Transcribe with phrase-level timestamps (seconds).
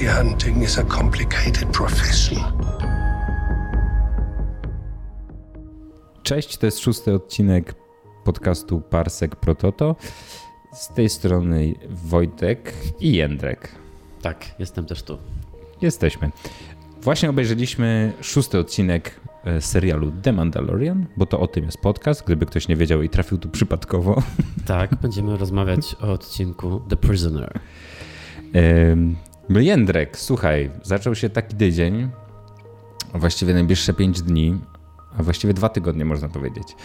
[0.00, 2.38] Bounty hunting is a complicated profession.
[6.22, 7.74] Cześć, to jest szósty odcinek
[8.24, 9.96] podcastu Parsek Prototo.
[10.72, 13.74] Z tej strony Wojtek i Jędrek.
[14.22, 15.18] Tak, jestem też tu.
[15.80, 16.30] Jesteśmy.
[17.02, 22.46] Właśnie obejrzeliśmy szósty odcinek e, serialu The Mandalorian, bo to o tym jest podcast, gdyby
[22.46, 24.22] ktoś nie wiedział i trafił tu przypadkowo.
[24.66, 27.60] Tak, będziemy rozmawiać o odcinku The Prisoner.
[29.58, 32.10] Jędrek, słuchaj, zaczął się taki tydzień,
[33.14, 34.60] właściwie najbliższe pięć dni,
[35.18, 36.76] a właściwie dwa tygodnie można powiedzieć,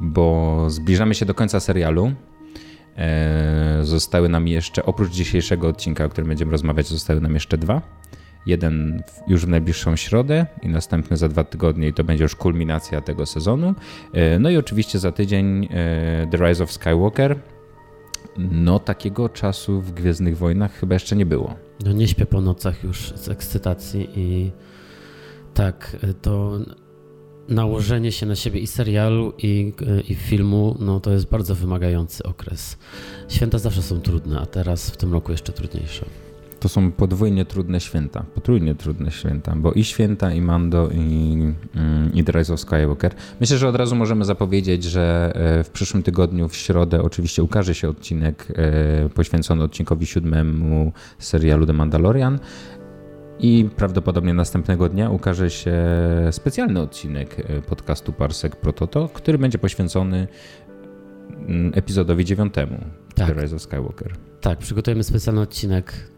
[0.00, 2.12] bo zbliżamy się do końca serialu.
[2.96, 7.82] E, zostały nam jeszcze, oprócz dzisiejszego odcinka, o którym będziemy rozmawiać, zostały nam jeszcze dwa.
[8.46, 13.00] Jeden już w najbliższą środę i następny za dwa tygodnie i to będzie już kulminacja
[13.00, 13.74] tego sezonu.
[14.12, 17.38] E, no i oczywiście za tydzień e, The Rise of Skywalker.
[18.36, 21.56] No takiego czasu w Gwiezdnych Wojnach chyba jeszcze nie było.
[21.84, 24.50] No nie śpię po nocach już z ekscytacji i
[25.54, 26.58] tak, to
[27.48, 29.72] nałożenie się na siebie i serialu, i,
[30.08, 32.78] i filmu, no to jest bardzo wymagający okres.
[33.28, 36.06] Święta zawsze są trudne, a teraz w tym roku jeszcze trudniejsze.
[36.62, 41.38] To są podwójnie trudne święta, potrójnie trudne święta, bo i święta, i Mando, i,
[41.74, 43.14] mm, i The Rise of Skywalker.
[43.40, 47.74] Myślę, że od razu możemy zapowiedzieć, że e, w przyszłym tygodniu, w środę, oczywiście ukaże
[47.74, 52.38] się odcinek e, poświęcony odcinkowi siódmemu serialu The Mandalorian.
[53.38, 55.76] I prawdopodobnie następnego dnia ukaże się
[56.30, 60.28] specjalny odcinek e, podcastu Parsek Prototo, który będzie poświęcony
[61.30, 62.78] mm, epizodowi dziewiątemu
[63.14, 63.26] tak.
[63.26, 64.12] The Rise of Skywalker.
[64.40, 66.11] Tak, przygotujemy specjalny odcinek,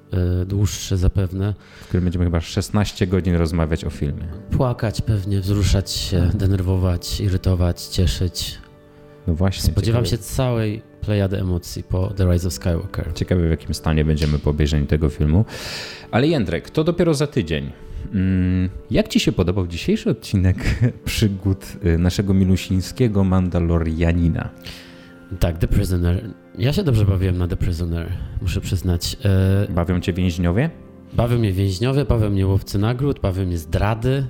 [0.46, 1.54] dłuższy zapewne.
[1.80, 4.24] W którym będziemy chyba 16 godzin rozmawiać o filmie.
[4.50, 8.58] Płakać pewnie, wzruszać się, denerwować, irytować, cieszyć.
[9.26, 9.72] No właśnie.
[9.72, 10.22] Spodziewam ciekawe.
[10.22, 13.12] się całej plejady emocji po The Rise of Skywalker.
[13.14, 15.44] Ciekawe w jakim stanie będziemy po obejrzeniu tego filmu.
[16.10, 17.72] Ale Jędrek, to dopiero za tydzień.
[18.14, 20.56] Mm, jak ci się podobał dzisiejszy odcinek
[21.04, 24.50] przygód y, naszego milusińskiego Mandalorianina?
[25.40, 26.30] Tak, The Prisoner.
[26.58, 29.16] Ja się dobrze bawiłem na The Prisoner, muszę przyznać.
[29.24, 30.70] E, bawią cię więźniowie?
[31.12, 34.26] Bawią mnie więźniowie, bawią mnie łowcy nagród, bawią mnie zdrady,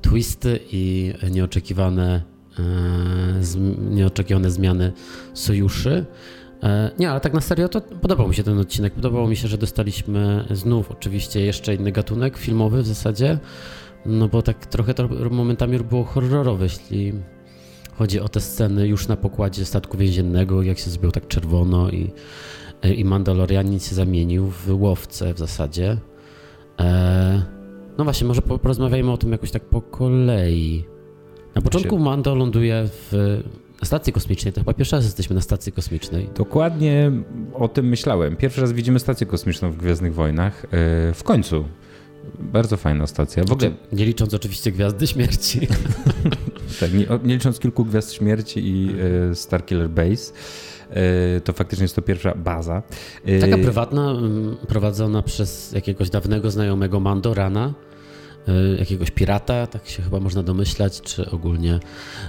[0.00, 2.22] twisty i nieoczekiwane,
[2.58, 2.62] e,
[3.90, 4.92] nieoczekiwane zmiany
[5.34, 6.06] sojuszy.
[6.62, 8.92] E, nie, ale tak na serio to podobał mi się ten odcinek.
[8.94, 13.38] Podobało mi się, że dostaliśmy znów oczywiście jeszcze inny gatunek filmowy w zasadzie.
[14.06, 17.12] No bo tak trochę to momentami było horrorowe, jeśli
[17.98, 22.10] chodzi o te sceny już na pokładzie statku więziennego, jak się zrobił tak czerwono i,
[22.96, 25.96] i Mandalorianin się zamienił w łowcę w zasadzie.
[26.80, 27.42] E,
[27.98, 30.84] no właśnie, może porozmawiajmy o tym jakoś tak po kolei.
[31.54, 33.40] Na początku Mando ląduje w
[33.84, 36.28] stacji kosmicznej, to chyba pierwszy raz jesteśmy na stacji kosmicznej.
[36.34, 37.12] Dokładnie
[37.54, 38.36] o tym myślałem.
[38.36, 40.64] Pierwszy raz widzimy stację kosmiczną w Gwiezdnych Wojnach.
[40.64, 40.68] E,
[41.14, 41.64] w końcu.
[42.38, 43.44] Bardzo fajna stacja.
[43.44, 43.70] W ogóle...
[43.92, 45.68] Nie licząc oczywiście Gwiazdy Śmierci.
[46.80, 48.88] tak, nie, nie, licząc kilku Gwiazd Śmierci i
[49.30, 50.32] e, Starkiller Base
[50.90, 52.82] e, to faktycznie jest to pierwsza baza.
[53.40, 54.16] Taka prywatna,
[54.68, 57.74] prowadzona przez jakiegoś dawnego znajomego Mandorana
[58.48, 61.80] Y, jakiegoś pirata, tak się chyba można domyślać, czy ogólnie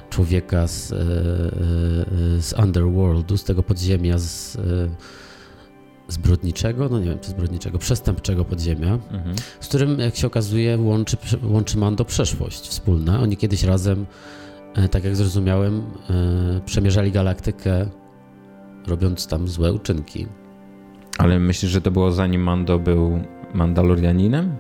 [0.10, 4.58] człowieka z, y, y, z Underworldu, z tego podziemia, z
[6.14, 9.36] zbrodniczego, no nie wiem czy zbrodniczego, przestępczego podziemia, mhm.
[9.60, 13.22] z którym jak się okazuje łączy, łączy Mando przeszłość wspólna.
[13.22, 14.06] Oni kiedyś razem,
[14.76, 17.90] e, tak jak zrozumiałem, e, przemierzali galaktykę,
[18.88, 20.28] robiąc tam złe uczynki.
[21.18, 23.20] Ale myślisz, że to było zanim Mando był
[23.54, 24.56] Mandalorianinem?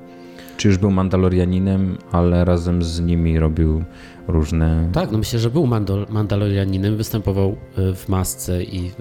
[0.57, 3.83] Czy już był Mandalorianinem, ale razem z nimi robił
[4.27, 4.89] różne.
[4.93, 8.91] Tak, no myślę, że był Mandal Mandalorianinem, występował e, w masce i, e,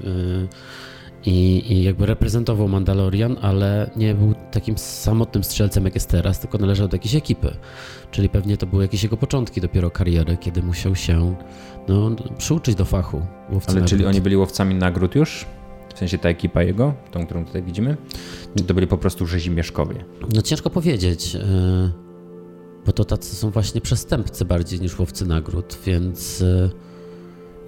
[1.27, 6.59] i, i jakby reprezentował Mandalorian, ale nie był takim samotnym strzelcem, jak jest teraz, tylko
[6.59, 7.57] należał do jakiejś ekipy.
[8.11, 11.37] Czyli pewnie to były jakieś jego początki dopiero kariery, kiedy musiał się
[11.89, 13.23] no, przyuczyć do fachu.
[13.67, 15.47] Ale czyli oni byli łowcami nagród już?
[15.95, 17.97] W sensie ta ekipa jego, tą, którą tutaj widzimy?
[18.57, 20.05] Czy to byli po prostu rzezimieszkowie?
[20.35, 21.91] No ciężko powiedzieć, e,
[22.87, 26.71] bo to tacy są właśnie przestępcy bardziej niż łowcy nagród, więc, e,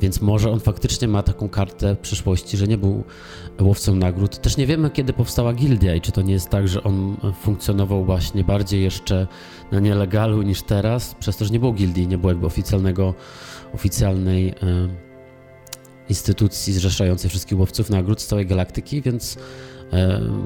[0.04, 3.04] więc może on faktycznie ma taką kartę przyszłości, że nie był
[3.60, 4.38] łowcą nagród.
[4.40, 8.04] Też nie wiemy, kiedy powstała gildia i czy to nie jest tak, że on funkcjonował
[8.04, 9.26] właśnie bardziej jeszcze
[9.72, 13.14] na nielegalu niż teraz, przez to, że nie było gildii, nie było jakby oficjalnego,
[13.74, 14.54] oficjalnej e,
[16.08, 19.38] instytucji zrzeszającej wszystkich łowców nagród z całej galaktyki, więc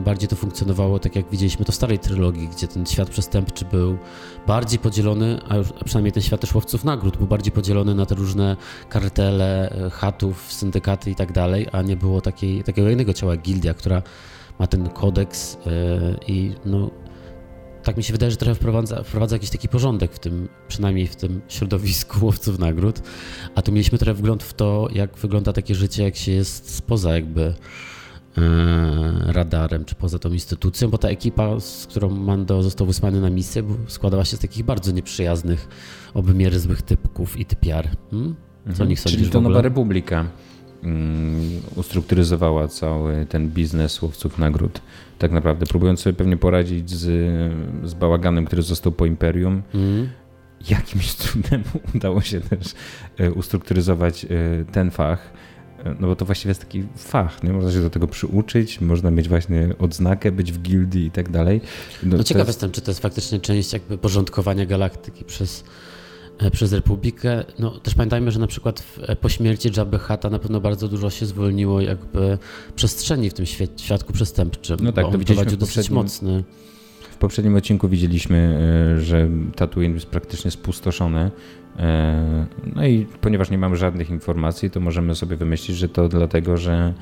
[0.05, 3.99] bardziej to funkcjonowało tak jak widzieliśmy to w starej trylogii, gdzie ten świat przestępczy był
[4.47, 8.07] bardziej podzielony, a, już, a przynajmniej ten świat też łowców nagród był bardziej podzielony na
[8.07, 8.57] te różne
[8.89, 13.75] kartele, e, chatów, syndykaty i tak dalej, a nie było takiej, takiego innego ciała gildia,
[13.75, 14.03] która
[14.59, 15.71] ma ten kodeks e,
[16.27, 16.91] i no,
[17.83, 21.17] tak mi się wydaje, że trochę wprowadza, wprowadza jakiś taki porządek w tym, przynajmniej w
[21.17, 23.03] tym środowisku łowców nagród.
[23.55, 27.15] A tu mieliśmy trochę wgląd w to, jak wygląda takie życie, jak się jest spoza
[27.15, 27.55] jakby e,
[29.27, 33.63] radarem, czy poza tą instytucją, bo ta ekipa, z którą Mando został wysłany na misję,
[33.87, 35.69] składała się z takich bardzo nieprzyjaznych,
[36.15, 37.89] oby złych typków i typiar.
[38.11, 38.35] Hmm?
[38.65, 38.89] Co mhm.
[38.89, 40.25] nich Czyli to Nowa Republika
[40.85, 41.41] um,
[41.77, 44.81] ustrukturyzowała cały ten biznes łowców nagród
[45.19, 47.05] tak naprawdę, próbując sobie pewnie poradzić z,
[47.85, 49.63] z bałaganem, który został po Imperium.
[49.75, 50.09] Mm.
[50.71, 51.63] Jakimś cudem
[51.95, 52.75] udało się też
[53.19, 54.29] e, ustrukturyzować e,
[54.73, 55.33] ten fach.
[56.01, 57.53] No bo to właściwie jest taki fach, nie?
[57.53, 61.61] Można się do tego przyuczyć, można mieć właśnie odznakę, być w gildii i tak dalej.
[62.03, 62.49] No, no ciekaw jest...
[62.49, 65.65] jestem, czy to jest faktycznie część jakby porządkowania galaktyki przez
[66.39, 67.45] E, przez Republikę.
[67.59, 71.11] No, też pamiętajmy, że na przykład e, po śmierci Jabby Hata na pewno bardzo dużo
[71.11, 72.39] się zwolniło jakby
[72.77, 74.79] przestrzeni w tym świat, świadku przestępczym.
[74.83, 76.45] No tak, to widzieliśmy dosyć mocny.
[77.11, 78.59] W poprzednim odcinku widzieliśmy,
[78.97, 81.31] e, że Tatooine jest praktycznie spustoszone.
[82.75, 86.95] No i ponieważ nie mamy żadnych informacji, to możemy sobie wymyślić, że to dlatego, że,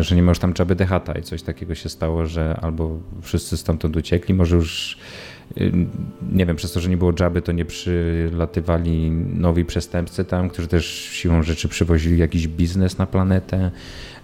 [0.00, 3.56] że nie ma już tam Jabby Hata i coś takiego się stało, że albo wszyscy
[3.56, 4.98] stamtąd uciekli, może już
[6.32, 10.68] nie wiem, przez to, że nie było Jabby, to nie przylatywali nowi przestępcy tam, którzy
[10.68, 13.70] też siłą rzeczy przywozili jakiś biznes na planetę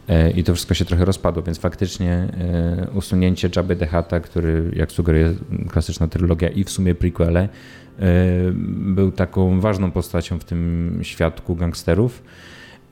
[0.08, 4.70] e, i to wszystko się trochę rozpadło, więc faktycznie e, usunięcie Jabby the Hutta, który
[4.76, 5.34] jak sugeruje
[5.68, 7.48] klasyczna trylogia i w sumie prequele, e,
[8.68, 12.22] był taką ważną postacią w tym świadku gangsterów.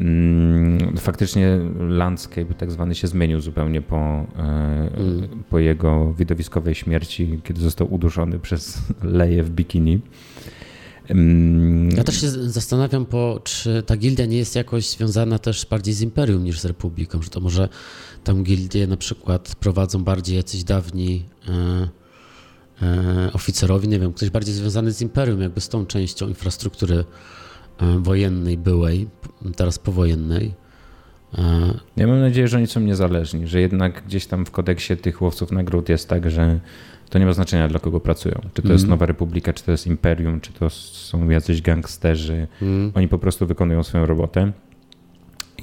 [0.01, 1.59] Mm, faktycznie
[1.89, 4.27] landscape tak zwany się zmienił zupełnie po, e,
[4.97, 5.29] mm.
[5.51, 10.01] po jego widowiskowej śmierci, kiedy został uduszony przez Leję w bikini.
[11.97, 16.01] Ja też się zastanawiam, po, czy ta gildia nie jest jakoś związana też bardziej z
[16.01, 17.69] Imperium niż z Republiką, że to może
[18.25, 21.89] tam gildię na przykład prowadzą bardziej jacyś dawni e,
[22.83, 27.05] e, oficerowie, nie wiem, ktoś bardziej związany z Imperium, jakby z tą częścią infrastruktury
[27.79, 29.09] E, wojennej byłej,
[29.57, 30.55] teraz powojennej.
[31.39, 35.23] E, ja mam nadzieję, że oni są niezależni, że jednak gdzieś tam w kodeksie tych
[35.23, 36.61] łowców nagród jest tak, że
[37.11, 38.35] to nie ma znaczenia dla kogo pracują.
[38.35, 38.73] Czy to mm.
[38.73, 38.91] jest mhm.
[38.91, 42.47] Nowa Republika, czy to jest Imperium, czy to są jacyś gangsterzy.
[42.63, 42.93] Mm.
[42.95, 44.53] Oni po prostu wykonują swoją robotę.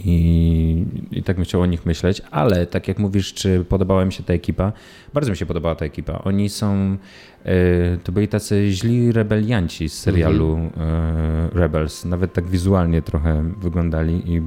[0.04, 4.14] I, I tak bym chciał o nich myśleć, ale tak jak mówisz, czy podobała mi
[4.14, 4.72] się ta ekipa?
[5.14, 6.22] Bardzo mi się podobała ta ekipa.
[6.24, 6.98] Oni są,
[7.46, 11.56] e, to byli tacy źli rebelianci z serialu mm -hmm.
[11.56, 12.06] Rebels.
[12.06, 14.42] Nawet tak wizualnie trochę wyglądali i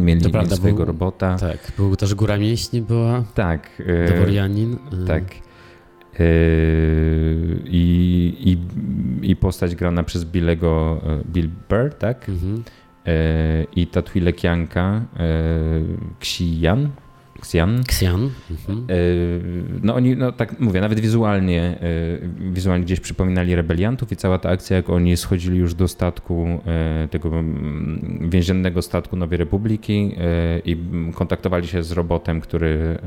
[0.00, 1.36] mieli, to prawda, swojego był, robota.
[1.38, 3.24] Tak, był też Góra Mięśni była.
[3.34, 3.82] Tak.
[4.08, 4.76] Doworianin.
[5.06, 5.24] Tak.
[7.64, 11.00] I, i, I postać grana przez Billego,
[11.32, 12.28] Bill Burr, tak?
[12.28, 14.84] Mm -hmm i Tatwilekianka
[16.20, 16.90] Xian,
[17.38, 17.80] Xian.
[17.80, 18.30] Xian.
[18.50, 18.86] Mhm.
[18.88, 18.94] E,
[19.82, 24.48] no oni, no tak mówię, nawet wizualnie, e, wizualnie gdzieś przypominali rebeliantów i cała ta
[24.48, 30.16] akcja, jak oni schodzili już do statku, e, tego mm, więziennego statku Nowej Republiki
[30.64, 30.76] i
[31.14, 32.98] kontaktowali się z robotem, który,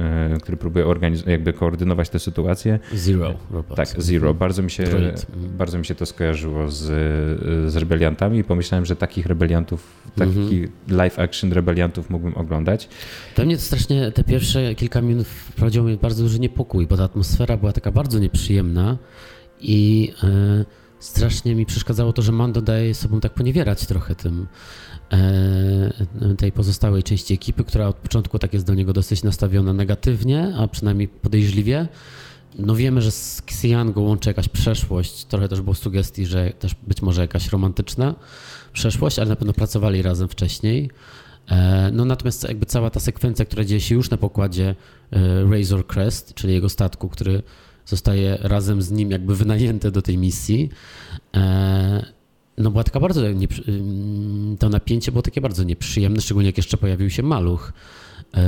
[0.41, 0.85] który próbuje
[1.27, 2.79] jakby koordynować tę sytuację.
[2.93, 3.33] Zero.
[3.75, 4.33] Tak, Zero.
[4.33, 4.83] Bardzo mi się,
[5.57, 6.85] bardzo mi się to skojarzyło z,
[7.71, 10.69] z rebeliantami i pomyślałem, że takich rebeliantów, takich mhm.
[10.87, 12.89] live action rebeliantów mógłbym oglądać.
[13.35, 17.57] Pewnie to strasznie te pierwsze kilka minut wprowadziło mnie bardzo duży niepokój, bo ta atmosfera
[17.57, 18.97] była taka bardzo nieprzyjemna
[19.61, 20.65] i e,
[20.99, 24.47] strasznie mi przeszkadzało to, że Mando daje sobą tak poniewierać trochę tym
[25.11, 30.53] e, tej pozostałej części ekipy, która od początku tak jest do niego dosyć nastawiona negatywnie,
[30.57, 31.87] a przynajmniej podejrzliwie.
[32.57, 36.75] No wiemy, że z Xian go łączy jakaś przeszłość, trochę też było sugestii, że też
[36.87, 38.15] być może jakaś romantyczna
[38.73, 40.89] przeszłość, ale na pewno pracowali razem wcześniej.
[41.49, 44.75] E, no natomiast jakby cała ta sekwencja, która dzieje się już na pokładzie
[45.11, 47.43] e, Razor Crest, czyli jego statku, który
[47.85, 50.69] zostaje razem z nim jakby wynajęty do tej misji,
[51.35, 52.05] e,
[52.57, 53.21] no była taka bardzo,
[54.59, 57.73] to napięcie było takie bardzo nieprzyjemne, szczególnie jak jeszcze pojawił się maluch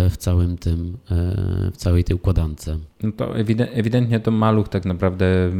[0.09, 0.97] w całym tym,
[1.73, 2.69] w całej tej układance.
[3.03, 3.37] No to
[3.73, 5.51] ewidentnie to maluch tak naprawdę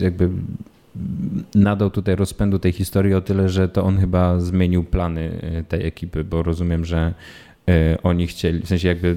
[0.00, 0.30] jakby
[1.54, 5.86] nadał tutaj rozpędu tej historii o tyle, że to on chyba zmienił plany e, tej
[5.86, 7.14] ekipy, bo rozumiem, że
[7.68, 9.16] e, oni chcieli, w sensie jakby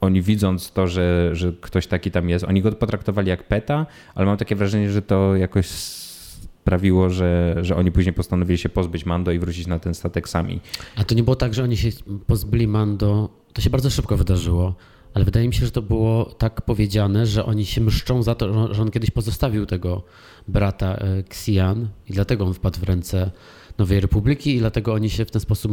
[0.00, 4.26] oni widząc to, że, że ktoś taki tam jest, oni go potraktowali jak peta, ale
[4.26, 9.32] mam takie wrażenie, że to jakoś sprawiło, że, że oni później postanowili się pozbyć Mando
[9.32, 10.60] i wrócić na ten statek sami.
[10.96, 11.88] A to nie było tak, że oni się
[12.26, 14.74] pozbyli Mando, to się bardzo szybko wydarzyło
[15.18, 18.74] ale wydaje mi się, że to było tak powiedziane, że oni się mszczą za to,
[18.74, 20.02] że on kiedyś pozostawił tego
[20.48, 23.30] brata e, Xian i dlatego on wpadł w ręce
[23.78, 25.72] Nowej Republiki i dlatego oni się w ten sposób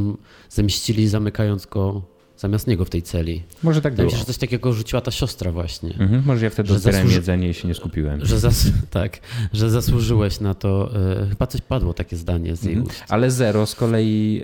[0.50, 2.02] zemścili, zamykając go
[2.38, 3.44] zamiast niego w tej celi.
[3.64, 4.12] Może tak Wydaje było.
[4.12, 5.90] mi się, że coś takiego rzuciła ta siostra właśnie.
[6.00, 8.26] Mhm, może ja wtedy odbierałem zasłuży- jedzenie i się nie skupiłem.
[8.26, 9.20] Że, zas- tak,
[9.54, 10.92] że zasłużyłeś na to.
[11.22, 12.92] e, chyba coś padło takie zdanie z jej Mhm.
[12.92, 13.04] ust.
[13.10, 14.42] Ale Zero z kolei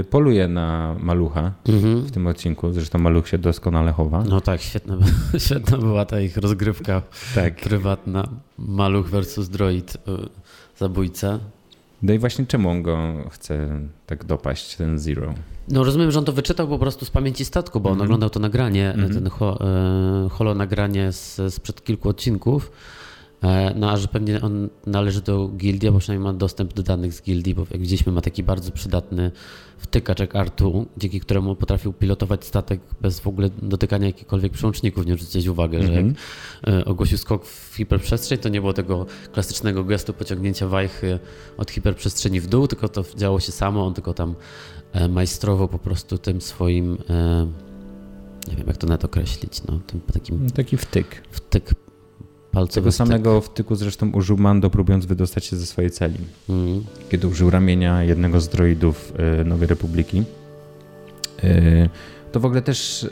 [0.00, 2.00] y, poluje na malucha Mhm.
[2.02, 2.72] w tym odcinku.
[2.72, 4.24] Zresztą maluch się doskonale chowa.
[4.28, 4.98] No tak, świetna,
[5.46, 7.02] świetna była ta ich rozgrywka
[7.34, 7.56] Tak.
[7.56, 8.28] prywatna.
[8.58, 9.98] Maluch versus droid, e,
[10.78, 11.38] zabójca.
[12.02, 12.98] No i właśnie czemu on go
[13.30, 13.68] chce
[14.06, 15.34] tak dopaść, ten Zero?
[15.68, 18.06] No rozumiem, że on to wyczytał po prostu z pamięci statku, bo on Mhm.
[18.06, 19.14] oglądał to nagranie, Mhm.
[19.14, 22.72] ten ho, e, holo nagranie z, sprzed kilku odcinków.
[23.42, 27.12] E, no a że pewnie on należy do gildii, bo przynajmniej ma dostęp do danych
[27.12, 29.30] z gildii, bo jak widzieliśmy ma taki bardzo przydatny
[29.78, 35.06] wtykacz jak R2, dzięki któremu potrafił pilotować statek bez w ogóle dotykania jakichkolwiek przełączników.
[35.06, 36.14] Nie zwrócić uwagę, że jak Mhm.
[36.80, 41.18] e, ogłosił skok w hiperprzestrzeń, to nie było tego klasycznego gestu pociągnięcia wajchy
[41.56, 44.34] od hiperprzestrzeni w dół, tylko to działo się samo, on tylko tam
[44.92, 46.98] e, majstrował po prostu tym swoim,
[48.48, 51.22] nie wiem jak to nawet określić, no, tym takim Taki wtyk.
[51.30, 51.74] wtyk
[52.52, 52.74] palcowy.
[52.74, 56.18] Tego samego wtyku zresztą użył Mando, próbując wydostać się ze swojej celi.
[56.48, 56.84] Mm.
[57.10, 60.22] Kiedy użył ramienia jednego z droidów y, Nowej Republiki.
[61.44, 61.88] Y,
[62.32, 63.10] To w ogóle też y,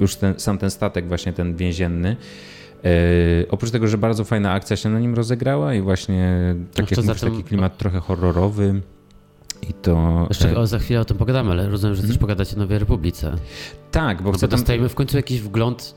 [0.00, 2.16] już ten, sam ten statek, właśnie ten więzienny,
[2.84, 7.04] y, oprócz tego, że bardzo fajna akcja się na nim rozegrała i właśnie tak jak
[7.04, 8.80] mówisz, taki klimat trochę horrorowy
[9.70, 10.26] i to...
[10.28, 12.20] Jeszcze o, za chwilę o tym pogadamy, ale rozumiem, że chcesz Mhm.
[12.20, 13.32] pogadać o Nowej Republice.
[13.90, 14.60] tak, bo No chcę bo tam...
[14.60, 15.94] dostajemy w końcu jakiś wgląd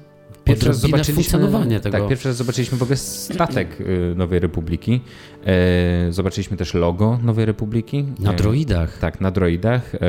[0.48, 1.98] Pierwszy raz zobaczyliśmy funkcjonowanie tego.
[2.00, 5.02] Tak, pierwszy raz zobaczyliśmy w ogóle statek y, Nowej Republiki.
[5.46, 8.06] E, zobaczyliśmy też logo Nowej Republiki.
[8.20, 8.98] Na E, droidach.
[8.98, 9.96] Tak, na droidach.
[9.96, 10.00] E,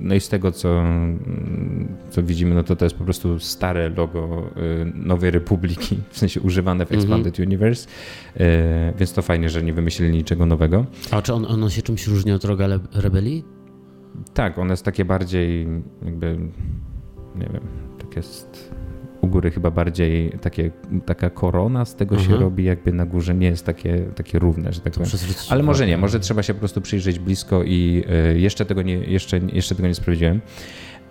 [0.00, 0.82] No i z tego, co,
[2.10, 6.40] co widzimy, no to to jest po prostu stare logo y, Nowej Republiki, w sensie
[6.40, 7.00] używane w Mhm.
[7.00, 7.88] Expanded Universe,
[8.98, 10.84] więc to fajnie, że nie wymyślili niczego nowego.
[11.10, 13.44] A czy on, ono się czymś różni od Roga Rebelii?
[14.34, 15.66] Tak, one jest takie bardziej
[16.04, 16.38] jakby,
[17.36, 17.62] nie wiem,
[17.98, 18.73] tak jest
[19.24, 20.70] u góry chyba bardziej takie,
[21.06, 22.40] taka korona z tego się Mhm.
[22.40, 25.06] robi, jakby na górze nie jest takie, takie równe, że tak powiem.
[25.06, 28.04] Muszę zwrócić Ale może nie, może trzeba się po prostu przyjrzeć blisko i
[28.34, 30.40] y, jeszcze tego nie, jeszcze, jeszcze tego nie sprawdziłem.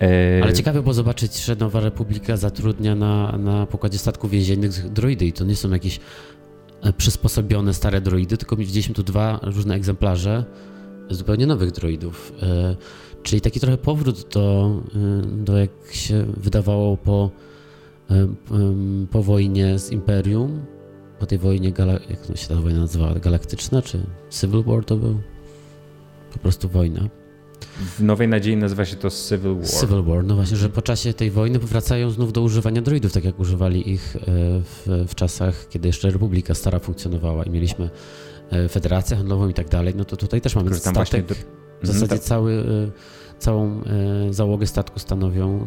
[0.01, 5.25] E, Ale ciekawe było zobaczyć, że Nowa Republika zatrudnia na, na pokładzie statków więziennych droidy
[5.25, 5.99] i to nie są jakieś
[6.83, 10.45] e, przysposobione stare droidy, tylko widzieliśmy tu dwa różne egzemplarze
[11.09, 12.33] zupełnie nowych droidów.
[12.41, 12.75] E,
[13.23, 17.52] Czyli taki trochę powrót do, e, do jak się wydawało po, e,
[19.11, 20.65] po wojnie z Imperium,
[21.19, 21.73] po tej wojnie,
[22.09, 25.19] jak to się ta wojna nazywała, galaktyczna czy Civil War to był?
[26.33, 27.09] Po prostu wojna.
[27.97, 29.65] W Nowej Nadziei nazywa się to Civil War.
[29.81, 33.23] Civil War, no właśnie, że po czasie tej wojny wracają znów do używania droidów, tak
[33.23, 34.19] jak używali ich e,
[34.61, 37.89] w, w czasach, kiedy jeszcze Republika Stara funkcjonowała i mieliśmy
[38.49, 41.25] e, Federację Handlową i tak dalej, no to tutaj też mamy tam statek.
[41.81, 42.91] W zasadzie Mhm, cały, e,
[43.39, 43.81] całą
[44.29, 45.65] załogę statku stanowią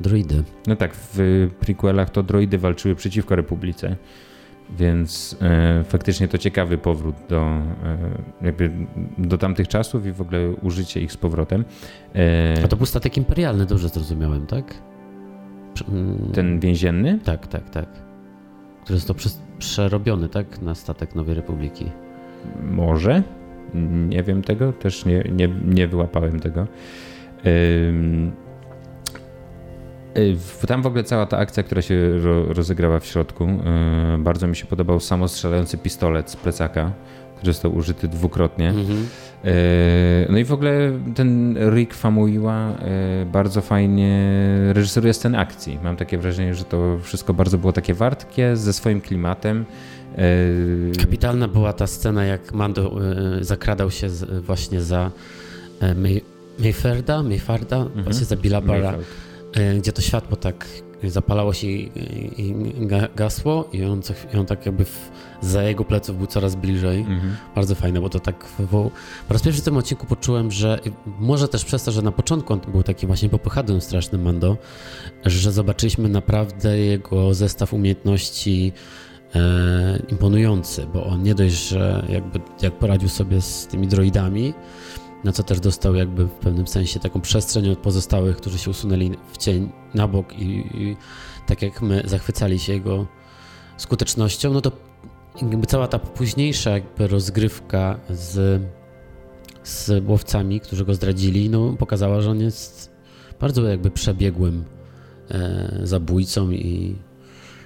[0.00, 0.42] droidy.
[0.66, 3.96] No tak, w prequelach to droidy walczyły przeciwko Republice,
[4.78, 7.62] więc e, faktycznie to ciekawy powrót do, e,
[8.42, 8.70] jakby
[9.18, 11.64] do tamtych czasów i w ogóle użycie ich z powrotem.
[12.14, 14.74] E, A to był statek imperialny, dobrze zrozumiałem, tak?
[15.88, 17.18] Mm, ten więzienny?
[17.24, 17.86] Tak, tak, tak.
[18.84, 19.16] Który został
[19.58, 20.62] przerobiony, tak?
[20.62, 21.90] Na statek Nowej Republiki.
[22.62, 23.22] Może.
[24.08, 26.66] Nie wiem tego, też nie, nie, nie wyłapałem tego.
[27.46, 28.32] Ym,
[30.66, 34.56] Tam w ogóle cała ta akcja, która się ro, rozegrała w środku, y, bardzo mi
[34.56, 36.92] się podobał samostrzelający pistolet z plecaka,
[37.36, 38.68] który został użyty dwukrotnie.
[38.68, 39.06] Mhm.
[39.44, 42.70] Y, No i w ogóle ten Rick Famuyiwa
[43.22, 44.30] y, bardzo fajnie
[44.72, 45.78] reżyseruje sceny akcji.
[45.84, 49.64] Mam takie wrażenie, że to wszystko bardzo było takie wartkie, ze swoim klimatem.
[50.18, 53.00] Y, Kapitalna była ta scena, jak Mando
[53.40, 55.10] y, zakradał się z, właśnie za
[55.82, 56.20] y, May,
[56.58, 58.04] Mayferda, Mayfarda, Mhm.
[58.04, 59.06] właśnie za Billa Barra, Mayfeld.
[59.56, 60.66] Y, gdzie to światło tak
[61.10, 61.90] zapalało się i,
[62.40, 64.00] i, i ga- gasło i on,
[64.34, 66.98] i on tak jakby w, za jego pleców był coraz bliżej.
[67.00, 67.36] Mhm.
[67.54, 68.90] Bardzo fajne, bo to tak wywoł...
[69.28, 70.78] Po raz pierwszy w tym odcinku poczułem, że
[71.18, 74.56] może też przez to, że na początku on był taki właśnie popychadłem strasznym Mando,
[75.24, 78.72] że zobaczyliśmy naprawdę jego zestaw umiejętności
[79.34, 84.54] e, imponujący, bo on nie dość, że jakby jak poradził sobie z tymi droidami,
[85.24, 89.10] na co też dostał jakby w pewnym sensie taką przestrzeń od pozostałych, którzy się usunęli
[89.32, 90.44] w cień na bok i,
[90.82, 90.96] i
[91.46, 93.06] tak jak my zachwycali się jego
[93.76, 94.72] skutecznością, no to
[95.42, 98.62] jakby cała ta późniejsza jakby rozgrywka z,
[99.64, 102.90] z łowcami, którzy go zdradzili, no pokazała, że on jest
[103.40, 104.64] bardzo jakby przebiegłym
[105.30, 106.96] e, zabójcą i,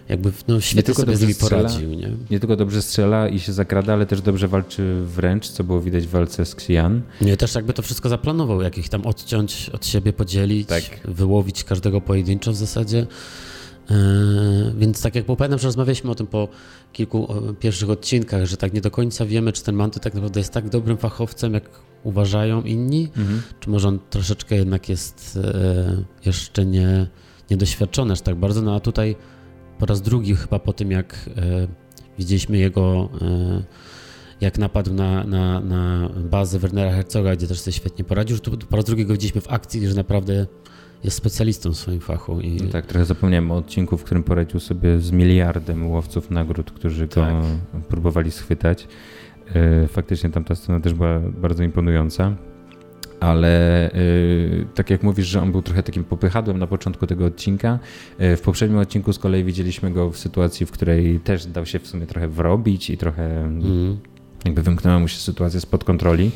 [0.09, 2.13] jakby no, świetnie tylko sobie z nimi strzela, poradził, nie?
[2.31, 6.07] Nie tylko dobrze strzela i się zakrada, ale też dobrze walczy wręcz, co było widać
[6.07, 7.03] w walce z Xian.
[7.21, 10.85] Nie, też jakby to wszystko zaplanował, jak ich tam odciąć, od siebie podzielić, Tak.
[11.05, 13.07] wyłowić każdego pojedynczo w zasadzie.
[13.91, 13.97] Yy,
[14.79, 16.49] więc tak jak pamiętam, że rozmawialiśmy o tym po
[16.93, 17.29] kilku
[17.61, 20.69] pierwszych odcinkach, że tak nie do końca wiemy, czy ten Manty tak naprawdę jest tak
[20.69, 21.65] dobrym fachowcem, jak
[22.03, 23.09] uważają inni,
[23.61, 27.07] czy może on troszeczkę jednak jest e, jeszcze nie,
[27.51, 28.63] niedoświadczony aż tak bardzo.
[28.63, 29.17] No a tutaj
[29.79, 31.69] po raz drugi chyba po tym, jak e,
[32.19, 33.63] widzieliśmy jego, e,
[34.41, 38.57] jak napadł na, na, na bazę Wernera Herzoga, gdzie też sobie świetnie poradził, że tu
[38.59, 40.47] po raz drugi go widzieliśmy w akcji, że naprawdę
[41.05, 42.41] jest specjalistą w swoim fachu.
[42.41, 46.71] I, No tak, trochę zapomniałem o odcinku, w którym poradził sobie z miliardem łowców nagród,
[46.71, 47.35] którzy go Tak.
[47.89, 48.89] próbowali schwytać.
[49.55, 52.37] E, Faktycznie tam ta scena też była bardzo imponująca.
[53.21, 53.99] Ale e,
[54.75, 57.79] tak jak mówisz, że on był trochę takim popychadłem na początku tego odcinka.
[58.19, 61.79] e, W poprzednim odcinku z kolei widzieliśmy go w sytuacji, w której też dał się
[61.79, 63.99] w sumie trochę wrobić i trochę Mhm.
[64.45, 66.31] jakby wymknęła mu się sytuacja spod kontroli.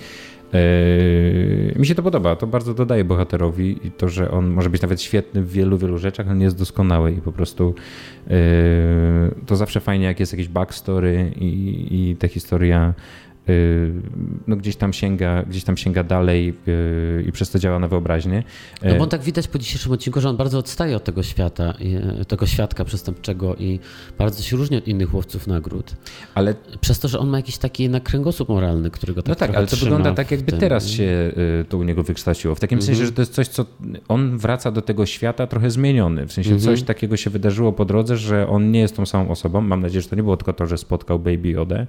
[0.53, 4.83] Yy, mi się to podoba, to bardzo dodaje bohaterowi i to, że on może być
[4.83, 7.75] nawet świetny w wielu, wielu rzeczach, ale nie jest doskonały i po prostu
[8.27, 8.35] yy,
[9.47, 13.32] to zawsze fajnie, jak jest jakiś backstory i, i ta historia yy,
[14.47, 18.43] no gdzieś tam sięga, gdzieś tam sięga dalej yy, i przez to działa na wyobraźnię.
[18.85, 21.75] No bo tak widać po dzisiejszym odcinku, że on bardzo odstaje od tego świata,
[22.21, 23.79] e, tego świadka przestępczego i
[24.19, 25.97] bardzo się różni od innych łowców nagród.
[26.35, 29.55] Ale Przez to, że on ma jakiś taki jednak kręgosłup moralny, którego tak No tak,
[29.57, 30.61] ale to wygląda tak, jakby tym.
[30.61, 31.33] teraz się
[31.63, 32.55] y, to u niego wykształciło.
[32.55, 32.87] W takim Mhm.
[32.95, 33.67] sensie, że to jest coś, co
[34.09, 36.27] on wraca do tego świata trochę zmieniony.
[36.27, 36.77] W sensie Mhm.
[36.77, 39.61] coś takiego się wydarzyło po drodze, że on nie jest tą samą osobą.
[39.61, 41.87] Mam nadzieję, że to nie było tylko to, że spotkał Baby Odę,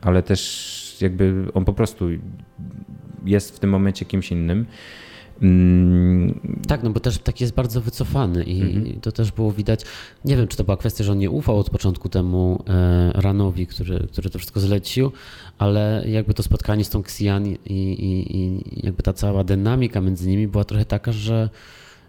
[0.00, 2.04] ale też jakby on po prostu
[3.24, 4.66] jest w tym momencie kimś innym.
[5.42, 9.00] Mm, Tak, no bo też taki jest bardzo wycofany i Mhm.
[9.00, 9.84] to też było widać.
[10.24, 13.66] Nie wiem, czy to była kwestia, że on nie ufał od początku temu e, Ranowi,
[13.66, 15.12] który, który to wszystko zlecił,
[15.58, 20.28] ale jakby to spotkanie z tą Xian i, i, i jakby ta cała dynamika między
[20.28, 21.50] nimi była trochę taka, że,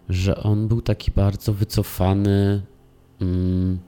[0.08, 2.62] że on był taki bardzo wycofany,
[3.20, 3.78] mm,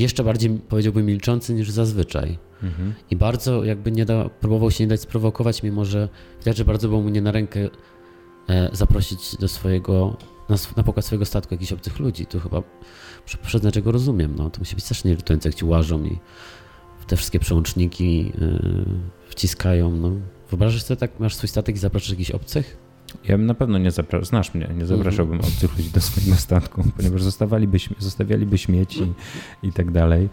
[0.00, 2.38] jeszcze bardziej powiedziałbym milczący niż zazwyczaj.
[2.62, 2.94] mhm.
[3.10, 6.88] I bardzo jakby nie da, próbował się nie dać sprowokować, mimo że widać, że bardzo
[6.88, 7.68] było mu nie na rękę
[8.48, 10.16] e, zaprosić do swojego,
[10.48, 12.26] na, na pokład swojego statku jakichś obcych ludzi.
[12.26, 12.62] Tu chyba
[13.22, 14.34] muszę przyznać, że go rozumiem.
[14.36, 16.18] No, to musi być strasznie irytujące, jak ci łażą i
[17.06, 18.58] te wszystkie przełączniki e,
[19.28, 19.96] wciskają.
[19.96, 20.10] No.
[20.50, 22.91] Wyobrażasz sobie tak, masz swój statek i zapraszasz jakichś obcych?
[23.28, 25.52] Ja bym na pewno nie zapraszał, znasz mnie, nie zapraszałbym Mhm.
[25.54, 29.12] obcych ludzi do swojego statku, ponieważ zostawaliby, zostawialiby śmieci
[29.62, 30.28] i tak dalej,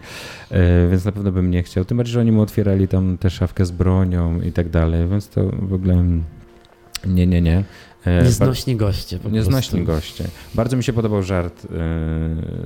[0.50, 1.84] e, więc na pewno bym nie chciał.
[1.84, 5.28] Tym bardziej, że oni mu otwierali tam tę szafkę z bronią i tak dalej, więc
[5.28, 6.24] to w ogóle mm,
[7.06, 7.64] nie, nie, nie.
[8.06, 9.18] E, Nieznośni goście.
[9.18, 9.94] Po Nieznośni prostu.
[10.18, 10.24] goście.
[10.54, 11.64] Bardzo mi się podobał żart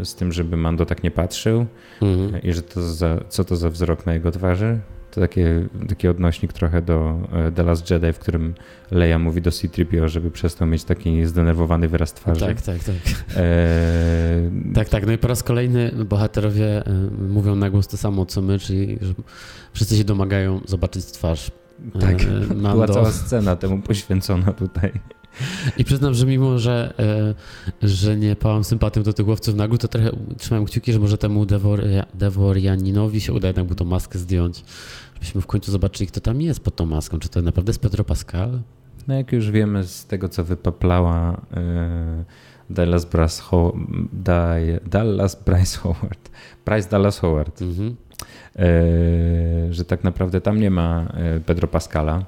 [0.00, 1.66] e, z tym, żeby Mando tak nie patrzył
[2.02, 2.42] Mhm.
[2.42, 4.78] i że to za, co to za wzrok na jego twarzy.
[5.14, 8.54] To takie, taki odnośnik trochę do e, The Last Jedi, w którym
[8.90, 12.40] Leia mówi do C-3PO, żeby przestał mieć taki zdenerwowany wyraz twarzy.
[12.40, 12.96] Tak, tak, tak.
[13.36, 15.06] E, Tak, tak.
[15.06, 18.98] No i po raz kolejny bohaterowie y, mówią na głos to samo, co my, czyli
[19.00, 19.14] że
[19.72, 21.50] wszyscy się domagają zobaczyć twarz.
[22.00, 22.16] Tak.
[22.48, 22.94] Była Mando.
[22.94, 24.92] cała scena temu poświęcona tutaj.
[25.78, 26.94] I przyznam, że mimo, że,
[27.82, 31.18] y, że nie pałam sympatią do tych łowców nagród, to trochę trzymałem kciuki, że może
[31.18, 34.64] temu Deworia, Devorianinowi się uda jednak mu tą maskę zdjąć.
[35.14, 37.18] Żebyśmy w końcu zobaczyli, kto tam jest pod tą maską.
[37.18, 38.60] Czy to naprawdę jest Pedro Pascal?
[39.08, 42.24] No jak już wiemy z tego, co wypaplała e,
[42.70, 43.76] Dallas, Bryce Ho-
[44.24, 46.30] Daj- Dallas Bryce Howard,
[46.66, 47.96] Bryce Dallas Howard, Mhm.
[48.56, 48.62] E,
[49.70, 52.24] że tak naprawdę tam nie ma e, Pedro Pascala,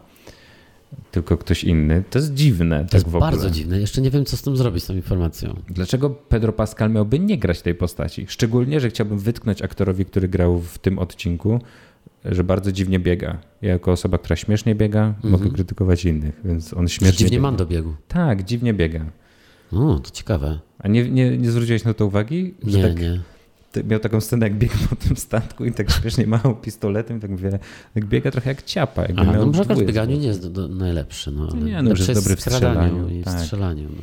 [1.10, 2.04] tylko ktoś inny.
[2.10, 2.78] To jest dziwne.
[2.78, 3.30] To tak jest w ogóle.
[3.30, 3.80] bardzo dziwne.
[3.80, 5.56] Jeszcze nie wiem, co z tym zrobić, z tą informacją.
[5.68, 8.26] Dlaczego Pedro Pascal miałby nie grać tej postaci?
[8.28, 11.60] Szczególnie, że chciałbym wytknąć aktorowi, który grał w tym odcinku,
[12.24, 13.38] że bardzo dziwnie biega.
[13.62, 17.42] Ja jako osoba, która śmiesznie biega, mogę krytykować innych, więc on śmiesznie dziwnie biega.
[17.42, 17.94] man dobiegł.
[18.08, 19.04] Tak, dziwnie biega.
[19.72, 20.58] O, to ciekawe.
[20.78, 22.54] A nie, nie, nie zwróciłeś na to uwagi?
[22.66, 23.20] Że Nie, tak, nie.
[23.84, 27.58] Miał taką scenę, jak biegł po tym statku i tak śmiesznie machał pistoletem, tak mówię,
[27.94, 29.02] tak biega trochę jak ciapa.
[29.02, 31.62] Jakby Aha, miał no może akurat w bieganiu nie jest do, do, najlepszy, no, ale
[31.62, 33.40] Nie, no, lepszy jest dobry w strzelaniu, i w tak.
[33.40, 33.88] strzelaniu.
[33.90, 34.02] No.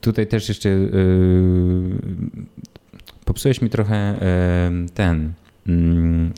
[0.00, 0.90] Tutaj też jeszcze yy,
[3.24, 4.20] popsułeś mi trochę
[4.66, 5.32] ym, ten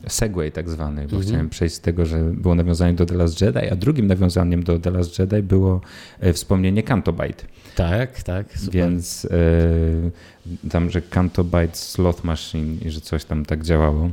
[0.08, 1.22] segway tak zwany, bo Mhm.
[1.22, 4.78] chciałem przejść z tego, że było nawiązanie do The Last Jedi, a drugim nawiązaniem do
[4.78, 5.80] The Last Jedi było
[6.20, 7.44] e, wspomnienie Canto Bite.
[7.76, 8.72] Tak, tak, super.
[8.72, 9.24] Więc
[10.64, 14.10] e, tam, że Canto Bite Sloth Machine i że coś tam tak działało.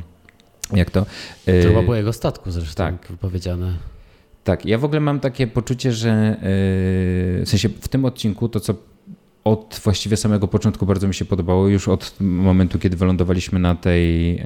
[0.73, 1.05] Jak to?
[1.45, 3.07] E, To chyba było jego statku zresztą tak.
[3.09, 3.73] wypowiedziane.
[4.43, 8.73] Tak, ja w ogóle mam takie poczucie, że w sensie w tym odcinku to, co
[9.43, 14.39] od właściwie samego początku bardzo mi się podobało, już od momentu, kiedy wylądowaliśmy na tej,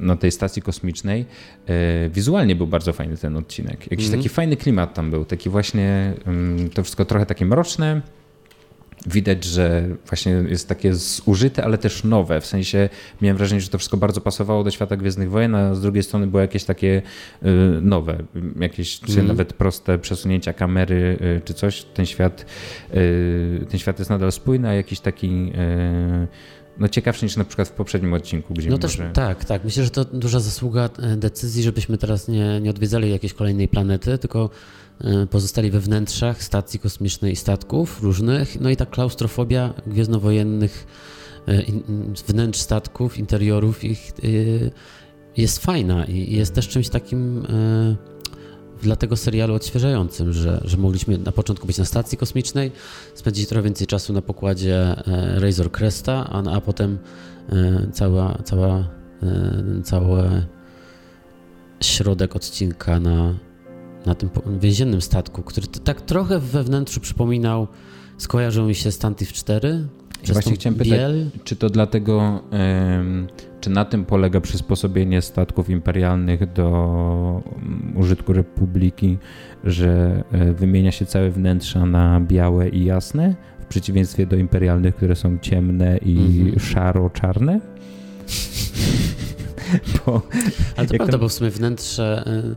[0.00, 1.24] na tej stacji kosmicznej.
[1.66, 3.90] E, wizualnie był bardzo fajny ten odcinek.
[3.90, 4.18] Jakiś mm.
[4.18, 6.14] taki fajny klimat tam był, taki właśnie,
[6.74, 8.00] to wszystko trochę takie mroczne,
[9.06, 12.40] widać, że właśnie jest takie zużyte, ale też nowe.
[12.40, 12.88] W sensie
[13.22, 16.26] miałem wrażenie, że to wszystko bardzo pasowało do świata Gwiezdnych Wojen, a z drugiej strony
[16.26, 17.02] były jakieś takie
[17.42, 17.48] y,
[17.82, 18.22] nowe,
[18.60, 19.26] jakieś czy mm.
[19.26, 21.82] nawet proste przesunięcia kamery y, czy coś.
[21.82, 22.46] Ten świat,
[22.94, 25.52] y, ten świat jest nadal spójny, a jakiś taki
[26.80, 29.10] no ciekawszy niż na przykład w poprzednim odcinku, gdzie No też może...
[29.10, 29.64] tak, tak.
[29.64, 34.18] Myślę, że to duża zasługa e, decyzji, żebyśmy teraz nie, nie odwiedzali jakiejś kolejnej planety,
[34.18, 34.50] tylko
[35.30, 38.60] pozostali we wnętrzach stacji kosmicznej i statków różnych.
[38.60, 40.86] No i ta klaustrofobia gwiezdnowojennych
[41.48, 41.62] e,
[42.28, 44.26] wnętrz statków, interiorów ich e,
[45.36, 47.46] jest fajna i jest też czymś takim
[48.82, 52.72] dla tego serialu odświeżającym, że, że mogliśmy na początku być na stacji kosmicznej,
[53.14, 54.96] spędzić trochę więcej czasu na pokładzie
[55.34, 56.98] Razor Cresta, a, a potem
[57.92, 58.88] cała, cała,
[59.84, 60.42] cały
[61.80, 63.34] środek odcinka na
[64.06, 67.68] na tym więziennym statku, który tak trochę we wnętrzu przypominał,
[68.18, 69.86] skojarzył mi się z Tantif 4.
[70.32, 71.12] Właśnie chciałem pytać,
[71.44, 72.42] czy to dlatego,
[73.60, 79.18] czy na tym polega przysposobienie statków imperialnych do mm, użytku Republiki,
[79.64, 85.16] że e, wymienia się całe wnętrza na białe i jasne, w przeciwieństwie do imperialnych, które
[85.16, 86.60] są ciemne i mm -hmm.
[86.60, 87.60] szaro-czarne?
[90.06, 90.22] bo,
[90.76, 92.56] Ale to prawda, bo w sumie wnętrze y,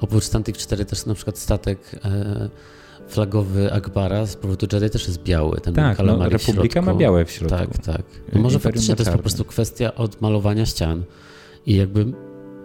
[0.00, 2.48] Oprócz tamtych cztery też na przykład statek e,
[3.08, 5.60] flagowy Akbara z powodu Jedi też jest biały.
[5.60, 7.56] Ten tak, no, Republika ma białe w środku.
[7.58, 8.02] Tak, tak.
[8.32, 11.04] No może faktycznie to jest po prostu kwestia odmalowania ścian
[11.66, 12.06] i jakby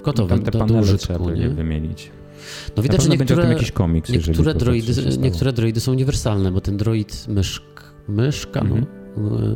[0.03, 1.29] gotowe no, do, do użytku.
[1.29, 1.49] nie?
[1.49, 2.11] wymienić.
[2.77, 7.27] No widać, że niektóre, jakiś komiks, niektóre, droidy, niektóre droidy są uniwersalne, bo ten droid
[7.27, 7.63] myszk,
[8.07, 8.85] myszka, no, mhm.
[9.17, 9.55] no,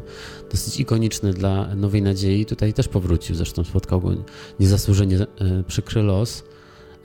[0.51, 4.11] dosyć ikoniczny dla Nowej Nadziei, tutaj też powrócił, zresztą spotkał go
[4.59, 6.43] niezasłużenie e, przykry los.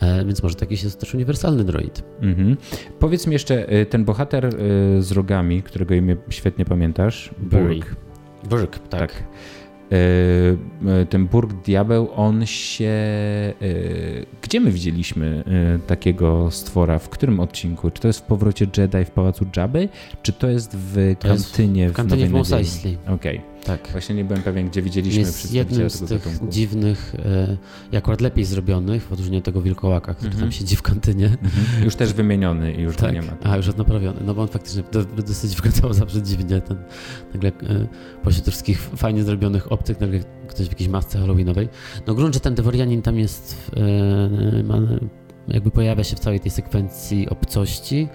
[0.02, 2.02] E, więc może taki jest też uniwersalny droid.
[2.20, 2.56] Mhm.
[2.98, 4.50] Powiedz mi jeszcze, e, ten bohater e,
[5.02, 7.96] z rogami, którego imię świetnie pamiętasz, Burg.
[8.50, 9.00] Burg, tak.
[9.00, 9.22] tak.
[11.10, 12.92] Ten Burg Diabeł, on się.
[14.42, 15.44] Gdzie my widzieliśmy
[15.86, 16.98] takiego stwora?
[16.98, 17.90] W którym odcinku?
[17.90, 19.88] Czy to jest w powrocie Jedi w pałacu Jabby?
[20.22, 22.98] Czy to jest w kantynie w, w kantynie w, w Mos Eisley?
[23.06, 23.38] Okej.
[23.38, 23.51] Okay.
[23.64, 23.88] Tak.
[23.92, 26.48] Właśnie nie byłem pewien, gdzie widzieliśmy Jest jednym z tych gatunku.
[26.48, 27.14] dziwnych,
[27.92, 30.42] e, akurat lepiej zrobionych, w odróżnieniu od tego wilkołaka, który mm -hmm.
[30.42, 31.26] tam siedzi w kantynie.
[31.26, 31.84] Mm -hmm.
[31.84, 33.12] Już też wymieniony i już tak.
[33.12, 33.36] nie ma.
[33.42, 34.20] A, już odnoprawiony.
[34.24, 36.60] No bo on faktycznie do, dosyć wyglądał zawsze dziwnie.
[36.60, 36.76] Ten,
[37.34, 37.86] nagle e,
[38.22, 41.68] pośród wszystkich fajnie zrobionych optyk, nagle ktoś w jakiejś masce halloweenowej.
[42.06, 44.78] No grunt, że ten Deworianin tam jest, e, ma,
[45.48, 48.08] jakby pojawia się w całej tej sekwencji obcości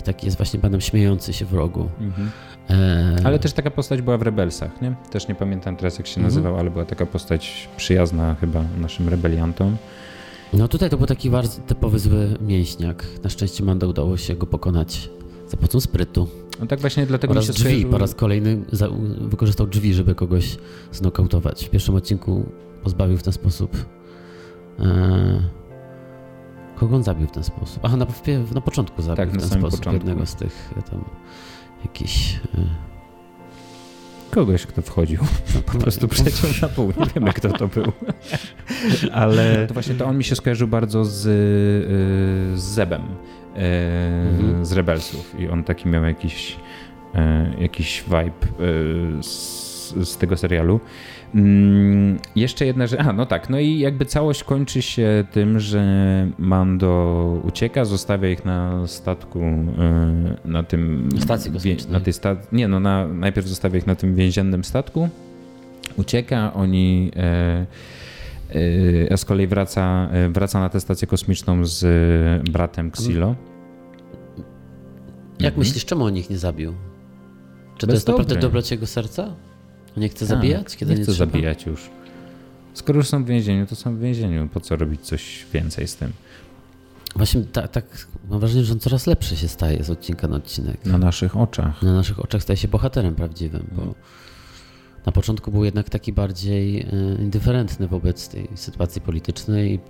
[0.00, 1.88] i taki jest właśnie panem śmiejący się w rogu.
[1.98, 2.28] Mm -hmm.
[2.70, 4.94] E, ale też taka postać była w Rebelsach, nie?
[5.10, 6.24] Też nie pamiętam teraz jak się mhm.
[6.26, 9.76] nazywał, ale była taka postać przyjazna chyba naszym rebeliantom.
[10.52, 13.06] No tutaj to był taki bardzo typowy zły mięśniak.
[13.24, 15.10] Na szczęście Mando udało się go pokonać
[15.48, 16.28] za pomocą sprytu.
[16.60, 18.58] No tak właśnie dlatego oraz mi się drzwi, po raz kolejny
[19.20, 20.56] wykorzystał drzwi, żeby kogoś
[20.92, 21.64] znokautować.
[21.64, 22.46] W pierwszym odcinku
[22.82, 23.76] pozbawił w ten sposób
[24.78, 25.42] e,
[26.76, 27.80] kogo on zabił w ten sposób?
[27.82, 28.06] Aha, na,
[28.54, 30.06] na początku zabił tak, w ten sposób początku.
[30.06, 31.04] jednego z tych tam
[31.84, 32.40] jakiś...
[32.58, 32.90] E,
[34.30, 35.18] Kogoś, kto wchodził.
[35.72, 36.92] Po prostu przeciął na pół.
[36.98, 37.92] Nie wiemy, kto to był.
[39.12, 41.30] Ale to właśnie to on mi się skojarzył bardzo z, e,
[42.58, 44.64] z Zebem e, mhm.
[44.64, 45.40] z Rebelsów.
[45.40, 46.56] I on taki miał jakiś,
[47.58, 48.72] jakiś vibe
[49.22, 50.80] z, z tego serialu.
[51.34, 53.00] Mm, jeszcze jedna rzecz.
[53.00, 53.50] A, no tak.
[53.50, 55.82] No i jakby całość kończy się tym, że
[56.38, 61.08] Mando ucieka, zostawia ich na statku, e, na tym.
[61.18, 61.92] Stacji kosmicznej.
[61.92, 65.08] Na tej sta nie, no na, najpierw zostawia ich na tym więziennym statku.
[65.96, 67.10] Ucieka, oni.
[67.16, 67.66] E,
[68.50, 71.82] e, a z kolei wraca, wraca na tę stację kosmiczną z
[72.50, 73.34] bratem Xilo.
[75.40, 75.58] Jak mhm.
[75.58, 76.74] myślisz, czemu on ich nie zabił?
[77.78, 79.36] Czy to jest naprawdę dobroć jego serca?
[79.96, 80.76] Nie chce zabijać?
[80.76, 81.32] Kiedy nie, nie chce trzeba?
[81.32, 81.90] zabijać już.
[82.74, 84.48] Skoro już są w więzieniu, to są w więzieniu.
[84.48, 86.12] Po co robić coś więcej z tym?
[87.16, 90.86] Właśnie tak, tak mam wrażenie, że on coraz lepszy się staje z odcinka na odcinek.
[90.86, 91.82] Na naszych oczach.
[91.82, 93.94] Na naszych oczach staje się bohaterem prawdziwym, bo hmm.
[95.06, 96.86] na początku był jednak taki bardziej e,
[97.22, 99.80] indyferentny wobec tej sytuacji politycznej.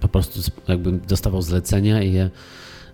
[0.00, 2.30] Po prostu jakby dostawał zlecenia i je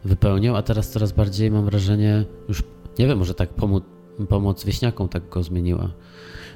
[0.05, 2.63] wypełniał, a teraz coraz bardziej mam wrażenie, już
[2.99, 3.85] nie wiem, może tak pomóc
[4.29, 5.91] pomoc wieśniakom tak go zmieniła.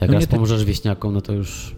[0.01, 1.77] Jak no raz pomożesz wieśniakom, no to już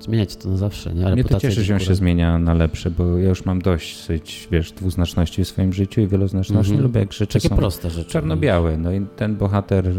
[0.00, 1.12] zmieniać to na zawsze, nie?
[1.12, 4.08] Mnie to cieszy, że on się zmienia na lepsze, bo ja już mam dość,
[4.50, 6.72] wiesz, dwuznaczności w swoim życiu i wieloznaczności.
[6.72, 6.82] Mhm.
[6.86, 8.10] Lubię, jak rzeczy Takie są proste rzeczy.
[8.10, 8.76] czarno-białe.
[8.78, 9.94] No i ten bohater, y,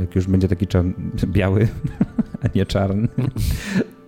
[0.00, 0.66] jak już będzie taki
[1.26, 1.68] biały,
[2.42, 3.08] a nie czarny,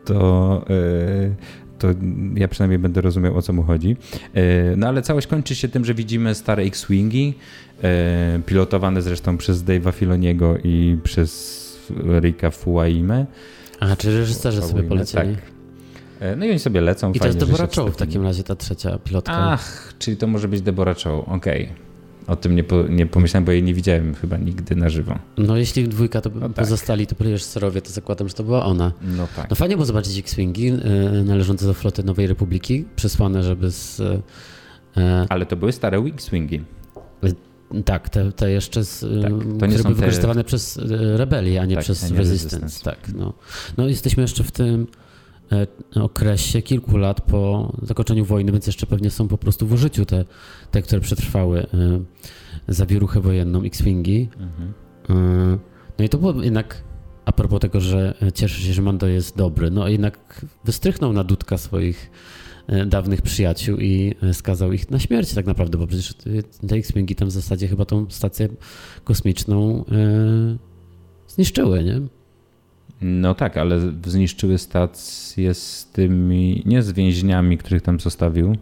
[0.04, 1.34] to, y,
[1.78, 1.88] to
[2.34, 3.96] ja przynajmniej będę rozumiał, o co mu chodzi.
[4.36, 7.34] Y, No ale całość kończy się tym, że widzimy stare X-Wingi,
[8.46, 11.58] pilotowane zresztą przez Dave'a Filoniego i przez
[12.20, 13.26] Rika Fuaimę.
[13.80, 15.34] A, czy reżyserzy sobie polecieli?
[15.34, 15.44] Tak.
[16.32, 17.12] Y, No i oni sobie lecą.
[17.12, 19.32] I to jest Deborah Chow w takim razie, ta trzecia pilotka.
[19.36, 21.68] Ach, czyli to może być Deborah Chow, okej.
[22.26, 25.18] O tym nie, po, nie pomyślałem, bo jej nie widziałem chyba nigdy na żywo.
[25.38, 26.52] No jeśli dwójka to No tak.
[26.52, 28.92] pozostali, to reżyserowie, to zakładam, że to była ona.
[29.16, 29.50] No tak.
[29.50, 34.02] No fajnie było zobaczyć X-Wingi y, należące do floty Nowej Republiki, przesłane, żeby z...
[35.28, 36.60] Ale to były stare X-Wingi.
[37.84, 41.64] Tak, te, te jeszcze, z, Tak, to nie były te- wykorzystywane przez y, rebelię, a
[41.64, 42.60] nie Tak, przez a nie Resistance.
[42.60, 42.96] Resistance.
[42.96, 43.32] Tak, no.
[43.76, 44.86] no jesteśmy jeszcze w tym
[45.52, 50.04] e, okresie kilku lat po zakończeniu wojny, więc jeszcze pewnie są po prostu w użyciu
[50.06, 50.24] te,
[50.70, 51.66] te które przetrwały y,
[52.68, 54.28] zawieruchę wojenną X-Wingi.
[54.38, 55.58] Mhm.
[55.98, 56.82] No i to było jednak,
[57.24, 61.58] a propos tego, że cieszę się, że Mando jest dobry, no jednak wystrychnął na dudka
[61.58, 62.37] swoich e,
[62.86, 66.14] dawnych przyjaciół i e, skazał ich na śmierć tak naprawdę, bo przecież
[66.68, 68.48] te X-Wingi tam w zasadzie chyba tą stację
[69.04, 70.56] kosmiczną e,
[71.28, 72.00] zniszczyły, nie?
[73.00, 78.56] No tak, ale zniszczyły stację z tymi, nie z więźniami, których tam zostawił.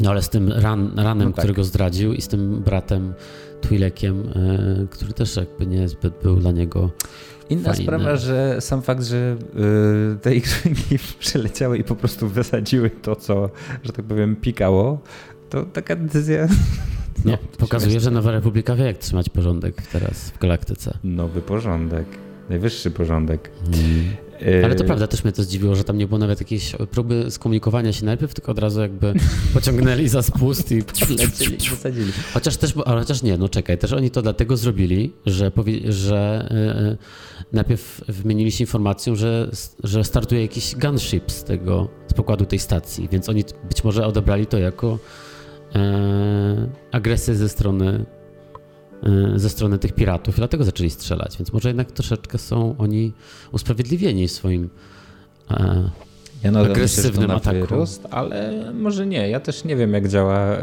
[0.00, 1.38] No ale z tym ran, ranem, No tak.
[1.38, 3.14] którego zdradził i z tym bratem
[3.62, 6.90] Twi'lekiem, e, który też jakby niezbyt był dla niego
[7.50, 7.82] Inna Fajne.
[7.82, 9.36] sprawa, że sam fakt, że
[10.14, 13.50] y, te X-Wingi przyleciały i po prostu wysadziły to, co,
[13.84, 15.00] że tak powiem, pikało,
[15.50, 16.46] to taka decyzja...
[17.24, 20.98] no, Nie, pokazuje, że Nowa Republika wie, jak trzymać porządek teraz w galaktyce.
[21.04, 22.06] Nowy porządek,
[22.48, 23.50] najwyższy porządek.
[24.64, 27.30] Ale to Y, prawda, też mnie to zdziwiło, że tam nie było nawet jakiejś próby
[27.30, 29.14] skomunikowania się najpierw, tylko od razu jakby
[29.54, 30.74] pociągnęli za spust i
[31.18, 32.12] lecieli wysadzili.
[32.34, 36.48] Chociaż też, ale chociaż nie, no czekaj, też oni to dlatego zrobili, że, powie, że
[36.50, 36.96] y, y,
[37.52, 39.50] najpierw wymienili się informacją, że,
[39.84, 44.46] że startuje jakiś gunship z tego, z pokładu tej stacji, więc oni być może odebrali
[44.46, 44.98] to jako
[45.74, 48.06] e, agresję ze strony
[49.36, 53.12] ze strony tych piratów i dlatego zaczęli strzelać, więc może jednak troszeczkę są oni
[53.52, 54.70] usprawiedliwieni w swoim
[55.50, 55.90] e,
[56.44, 57.60] Ja agresywnym myślę, ataku.
[57.60, 59.28] wyrost, ale może nie.
[59.28, 60.62] Ja też nie wiem, jak działa, e,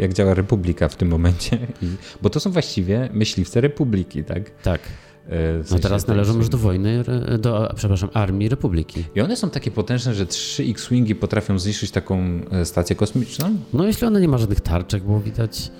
[0.00, 1.58] jak działa Republika w tym momencie.
[1.82, 1.86] I,
[2.22, 4.50] bo to są właściwie myśliwce Republiki, tak?
[4.62, 4.80] tak.
[5.26, 7.04] E, w No sensie teraz tak należą są- już do wojny,
[7.38, 9.04] do, przepraszam, armii Republiki.
[9.14, 13.56] I one są takie potężne, że trzy X-Wingi potrafią zniszczyć taką stację kosmiczną?
[13.72, 15.70] No jeśli ona nie ma żadnych tarczek, było widać,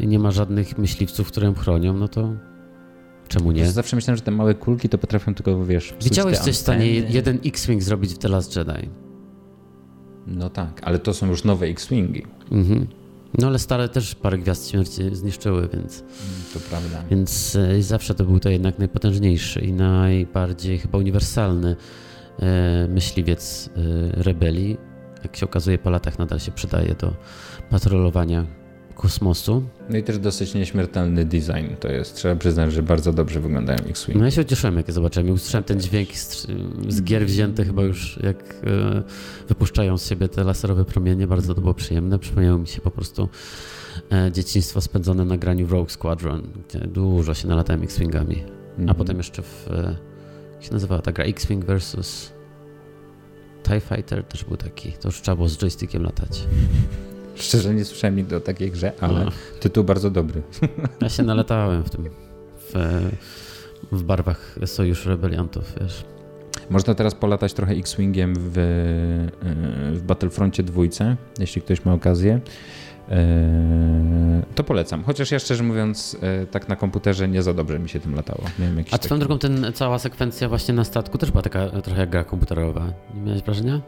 [0.00, 2.32] i nie ma żadnych myśliwców, które ją chronią, no to
[3.28, 3.70] czemu nie?
[3.70, 7.38] Zawsze myślałem, że te małe kulki to potrafią tylko, wiesz, Widziałeś coś w stanie jeden
[7.44, 8.88] X-Wing zrobić w The Last Jedi?
[10.26, 12.26] No tak, ale to są już nowe X-Wingi.
[12.52, 12.86] Mhm.
[13.38, 16.00] No ale stare też parę gwiazd śmierci zniszczyły, więc...
[16.00, 16.12] Mm,
[16.54, 17.02] To prawda.
[17.10, 21.76] Więc e, zawsze to był to jednak najpotężniejszy i najbardziej chyba uniwersalny
[22.38, 24.76] e, myśliwiec e, rebelii.
[25.22, 27.12] Jak się okazuje, po latach nadal się przydaje do
[27.70, 28.46] patrolowania
[28.96, 29.62] kosmosu.
[29.90, 32.14] No i też dosyć nieśmiertelny design to jest.
[32.14, 34.18] Trzeba przyznać, że bardzo dobrze wyglądają X-Wingi.
[34.18, 35.28] No ja się ucieszyłem, jak je zobaczyłem.
[35.28, 36.46] I usłyszałem ten dźwięk z,
[36.88, 39.02] z gier wzięty chyba już, jak e,
[39.48, 41.26] wypuszczają z siebie te laserowe promienie.
[41.26, 42.18] Bardzo to było przyjemne.
[42.18, 43.28] Przypomniało mi się po prostu
[44.12, 48.42] e, dzieciństwo spędzone na graniu w Rogue Squadron, gdzie dużo się nalatałem X-Wingami.
[48.78, 48.98] A Mhm.
[48.98, 49.68] potem jeszcze w.
[49.70, 49.96] e,
[50.54, 51.24] Jak się nazywała ta gra?
[51.24, 52.32] X-Wing versus
[53.62, 54.92] TIE Fighter też był taki.
[54.92, 56.42] To już trzeba było z joystickiem latać.
[57.36, 59.30] Szczerze nie słyszałem nigdy o takiej grze, ale No.
[59.60, 60.42] tytuł bardzo dobry.
[61.02, 62.04] Ja się nalatałem w tym.
[62.58, 62.72] W,
[63.92, 66.04] w barwach Sojuszu Rebeliantów, wiesz.
[66.70, 72.40] Można teraz polatać trochę X-Wingiem w, e, w Battlefroncie dwójce, jeśli ktoś ma okazję.
[73.08, 75.04] E, To polecam.
[75.04, 78.40] Chociaż ja szczerze mówiąc, e, tak na komputerze nie za dobrze mi się tym latało.
[78.90, 82.24] A swoją drogą, ten, cała sekwencja właśnie na statku też była taka trochę jak gra
[82.24, 82.86] komputerowa.
[83.14, 83.80] Nie miałeś wrażenia?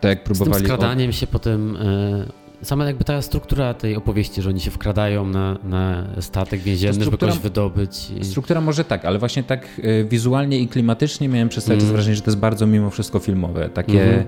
[0.00, 0.64] Tak jak Z tym próbowali.
[0.64, 1.76] skradaniem się potem.
[1.76, 7.04] E, sama jakby ta struktura tej opowieści, że oni się wkradają na, na statek więzienny,
[7.04, 8.10] żeby kogoś wydobyć.
[8.20, 8.24] I...
[8.24, 11.92] Struktura może tak, ale właśnie tak e, wizualnie i klimatycznie miałem przez cały Mm.
[11.92, 13.68] wrażenie, że to jest bardzo mimo wszystko filmowe.
[13.68, 14.20] Takie, Mhm.
[14.20, 14.24] e,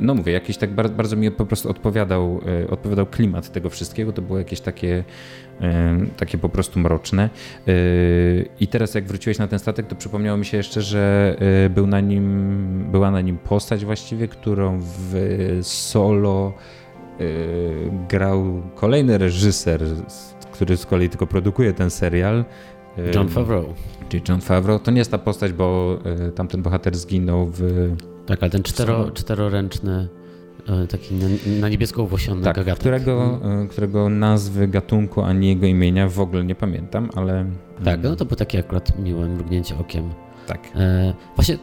[0.00, 4.12] no mówię, jakiś tak bardzo, bardzo mi po prostu odpowiadał, e, odpowiadał klimat tego wszystkiego.
[4.12, 5.04] To było jakieś takie,
[5.60, 7.22] e, takie po prostu mroczne.
[7.22, 7.72] E,
[8.60, 11.86] I teraz jak wróciłeś na ten statek, to przypomniało mi się jeszcze, że e, był
[11.86, 16.52] na nim, była na nim postać właściwie, którą w solo
[17.20, 17.24] e,
[18.08, 19.80] grał kolejny reżyser,
[20.52, 22.44] który z kolei tylko produkuje ten serial.
[23.14, 23.74] John Favreau.
[24.08, 24.78] Czyli John Favreau.
[24.78, 25.98] To nie jest ta postać, bo
[26.34, 27.90] tamten bohater zginął w...
[28.26, 30.08] Tak, ale ten cztero, czteroręczny
[30.90, 31.14] taki
[31.60, 32.80] na, niebiesko uwłosiony tak, gagatek.
[32.80, 33.68] Którego, hmm.
[33.68, 37.46] którego nazwy gatunku ani jego imienia w ogóle nie pamiętam, ale...
[37.84, 40.10] Tak, no to było takie akurat miłe mrugnięcie okiem.
[40.46, 40.60] Tak.
[40.74, 41.58] E, właśnie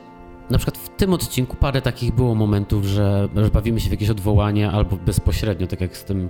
[0.49, 4.09] na przykład w tym odcinku parę takich było momentów, że, że bawimy się w jakieś
[4.09, 6.29] odwołanie albo bezpośrednio, tak jak z tym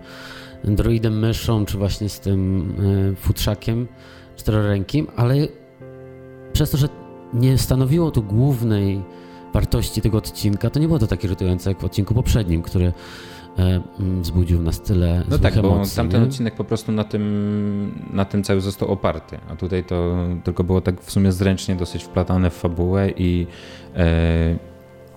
[0.64, 2.72] droidem myszą, czy właśnie z tym
[3.12, 3.88] y, futrzakiem
[4.40, 5.36] czterorękim, ale
[6.54, 6.90] przez to, że
[7.34, 9.04] nie stanowiło to głównej
[9.54, 12.94] wartości tego odcinka, to nie było to takie irytujące jak w odcinku poprzednim, który
[13.60, 13.82] e,
[14.22, 16.28] wzbudził nas tyle No tak, emocji, bo tamten nie?
[16.28, 20.82] odcinek po prostu na tym, na tym cały został oparty, a tutaj to tylko było
[20.82, 23.48] tak w sumie zręcznie dosyć wplatane w fabułę i
[23.96, 24.70] e,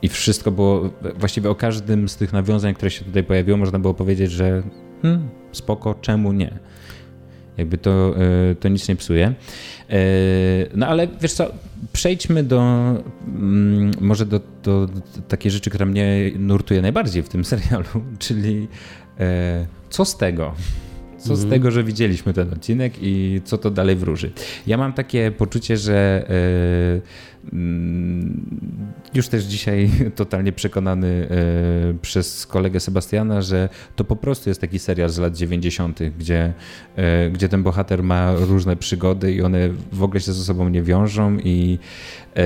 [0.02, 3.94] i wszystko było, właściwie o każdym z tych nawiązań, które się tutaj pojawiło, można było
[3.94, 4.62] powiedzieć, że
[5.02, 6.58] hmm, spoko, czemu nie?
[7.62, 8.14] Jakby to,
[8.50, 9.26] e, to nic nie psuje.
[9.90, 9.94] E,
[10.74, 11.50] no ale wiesz co,
[11.92, 12.60] przejdźmy do
[13.26, 17.86] mm, może do, do, do takiej rzeczy, która mnie nurtuje najbardziej w tym serialu,
[18.18, 18.68] czyli
[19.20, 20.54] e, co z tego?
[21.18, 21.50] Co z Mhm.
[21.50, 24.32] tego, że widzieliśmy ten odcinek i co to dalej wróży?
[24.66, 26.26] Ja mam takie poczucie, że
[29.14, 34.78] już też dzisiaj totalnie przekonany e, przez kolegę Sebastiana, że to po prostu jest taki
[34.78, 36.52] serial z lat 90., gdzie,
[36.96, 40.82] e, gdzie ten bohater ma różne przygody i one w ogóle się ze sobą nie
[40.82, 41.78] wiążą i
[42.36, 42.42] e,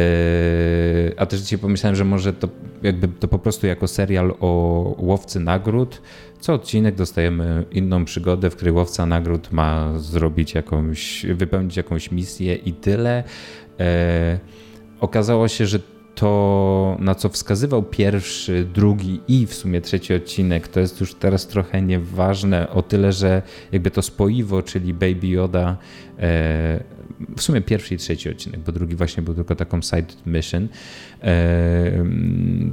[1.17, 2.49] a też dzisiaj pomyślałem, że może to
[2.83, 6.03] jakby to po prostu jako serial o łowcy nagród,
[6.41, 12.55] co odcinek dostajemy inną przygodę, w której łowca nagród ma zrobić jakąś, wypełnić jakąś misję
[12.55, 13.25] i tyle.
[13.81, 14.39] E,
[15.01, 15.79] okazało się, że
[16.15, 21.47] to, na co wskazywał pierwszy, drugi i w sumie trzeci odcinek, to jest już teraz
[21.47, 25.77] trochę nieważne o tyle, że jakby to spoiwo, czyli Baby Yoda,
[27.37, 30.69] w sumie pierwszy i trzeci odcinek, bo drugi właśnie był tylko taką side mission,
[31.23, 32.05] e,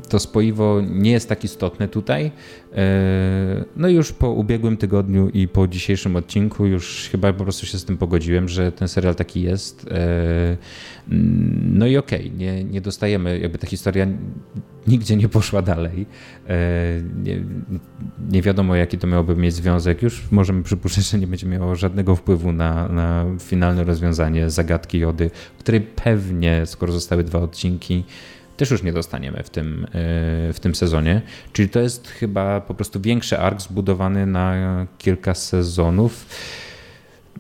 [0.10, 2.32] to spoiwo nie jest tak istotne tutaj.
[2.74, 7.80] E, no już po ubiegłym tygodniu i po dzisiejszym odcinku już chyba po prostu się
[7.80, 9.88] z tym pogodziłem, że ten serial taki jest.
[9.92, 10.58] E,
[11.74, 14.08] no i okej, okay, nie, nie dostajemy, jakby ta historia
[14.88, 16.06] nigdzie nie poszła dalej.
[16.48, 16.56] E,
[17.24, 17.44] nie,
[18.30, 20.02] nie, wiadomo, jaki to miałoby mieć związek.
[20.02, 25.32] Już możemy przypuszczać, że nie będzie miało żadnego wpływu na, na finalne rozwiązanie zagadki Jody,
[25.60, 28.04] której pewnie, skoro zostały dwa odcinki,
[28.58, 29.88] też już nie dostaniemy w tym,
[30.54, 31.22] w tym sezonie.
[31.54, 34.56] Czyli to jest chyba po prostu większy ark zbudowany na
[34.98, 36.26] kilka sezonów.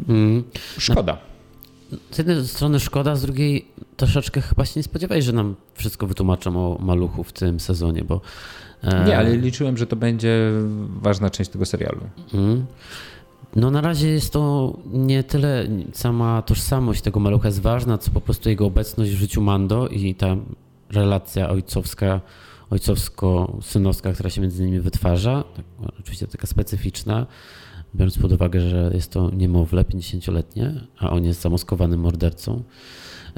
[0.09, 0.43] Mm.
[0.77, 1.32] Szkoda.
[2.11, 3.65] Z jednej strony szkoda, z drugiej
[3.97, 8.21] troszeczkę chyba się nie spodziewałeś, że nam wszystko wytłumaczą o maluchu w tym sezonie, bo...
[8.83, 10.51] e, Nie, ale liczyłem, że to będzie
[11.01, 12.01] ważna część tego serialu.
[12.33, 12.65] Mm.
[13.55, 18.21] No na razie jest to nie tyle sama tożsamość tego malucha jest ważna, co po
[18.21, 20.35] prostu jego obecność w życiu Mando i ta
[20.89, 22.21] relacja ojcowska,
[22.69, 25.43] ojcowsko-synowska, która się między nimi wytwarza.
[25.55, 25.65] Tak,
[25.99, 27.25] oczywiście taka specyficzna,
[27.95, 32.63] biorąc pod uwagę, że jest to niemowlę 50-letnie, a on jest zamoskowanym mordercą,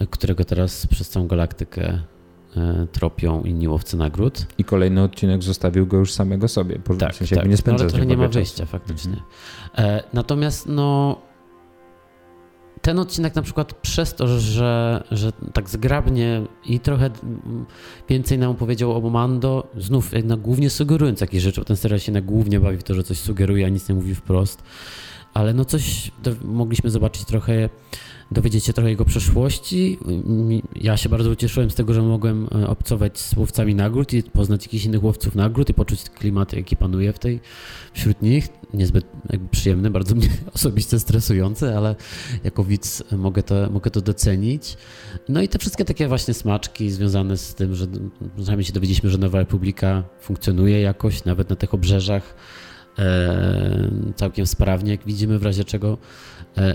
[0.10, 2.00] którego teraz przez całą galaktykę
[2.58, 4.46] e, tropią inni łowcy nagród.
[4.58, 6.80] I kolejny odcinek zostawił go już samego sobie.
[6.80, 7.50] Po, Tak, w sensie tak.
[7.50, 9.16] nie spędza no, ale trochę nie ma wyjścia faktycznie.
[9.78, 11.18] E, natomiast no
[12.86, 17.10] ten odcinek na przykład przez to, że, że tak zgrabnie i trochę
[18.10, 22.12] więcej nam powiedział o Mando, znów jednak głównie sugerując jakieś rzeczy, bo ten serial się
[22.22, 24.64] głównie bawi w to, że coś sugeruje, a nic nie mówi wprost,
[25.34, 26.12] ale no coś
[26.44, 27.70] mogliśmy zobaczyć trochę,
[28.32, 30.00] dowiedzieć się trochę jego przeszłości.
[30.76, 34.66] Ja się bardzo ucieszyłem z tego, że mogłem e, obcować z łowcami nagród i poznać
[34.66, 37.40] jakichś innych łowców nagród i poczuć klimat, jaki panuje w tej,
[37.94, 38.48] wśród nich.
[38.74, 41.96] Niezbyt jakby przyjemny, bardzo mnie osobiście stresujący, ale
[42.44, 44.78] jako widz mogę to, mogę to docenić.
[45.30, 47.88] No i te wszystkie takie właśnie smaczki związane z tym, że
[48.46, 52.36] sami się dowiedzieliśmy, że Nowa Republika funkcjonuje jakoś, nawet na tych obrzeżach
[53.00, 55.98] e, całkiem sprawnie, jak widzimy, w razie czego,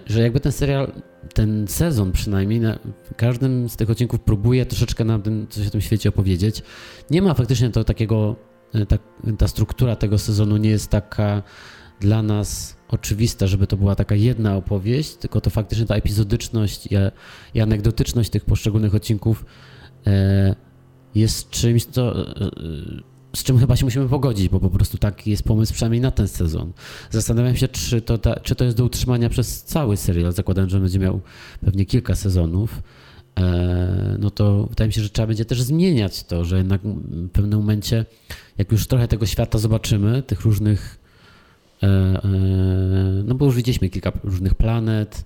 [0.07, 0.93] że jakby ten serial,
[1.35, 2.79] ten sezon przynajmniej, na
[3.16, 6.62] każdym z tych odcinków próbuje troszeczkę nam tym, coś o tym świecie opowiedzieć.
[7.11, 8.37] Nie ma faktycznie to takiego,
[8.75, 8.99] e, ta,
[9.38, 11.43] ta struktura tego sezonu nie jest taka
[12.01, 16.90] dla nas oczywista, żeby to była taka jedna opowieść, tylko to faktycznie ta epizodyczność i,
[17.55, 19.45] i anegdotyczność tych poszczególnych odcinków
[20.07, 20.55] e,
[21.14, 22.51] jest czymś, co, e, e,
[23.37, 26.28] z czym chyba się musimy pogodzić, bo po prostu taki jest pomysł przynajmniej na ten
[26.28, 26.72] sezon.
[27.11, 30.33] Zastanawiam się, czy to, ta, czy to jest do utrzymania przez cały serial.
[30.33, 31.20] Zakładam, że będzie miał
[31.64, 32.83] pewnie kilka sezonów.
[33.39, 37.28] E, no to wydaje mi się, że trzeba będzie też zmieniać to, że jednak w
[37.31, 38.05] pewnym momencie,
[38.59, 40.99] jak już trochę tego świata zobaczymy, tych różnych.
[41.83, 42.20] e, e,
[43.24, 45.24] No bo już widzieliśmy kilka różnych planet,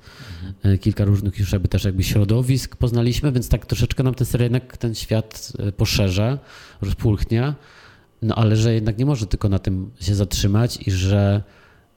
[0.81, 4.95] kilka różnych już jakby też jakby środowisk poznaliśmy, więc tak troszeczkę nam ten serial ten
[4.95, 6.39] świat poszerza,
[6.83, 7.55] rozpulchnia,
[8.25, 11.43] no ale że jednak nie może tylko na tym się zatrzymać i że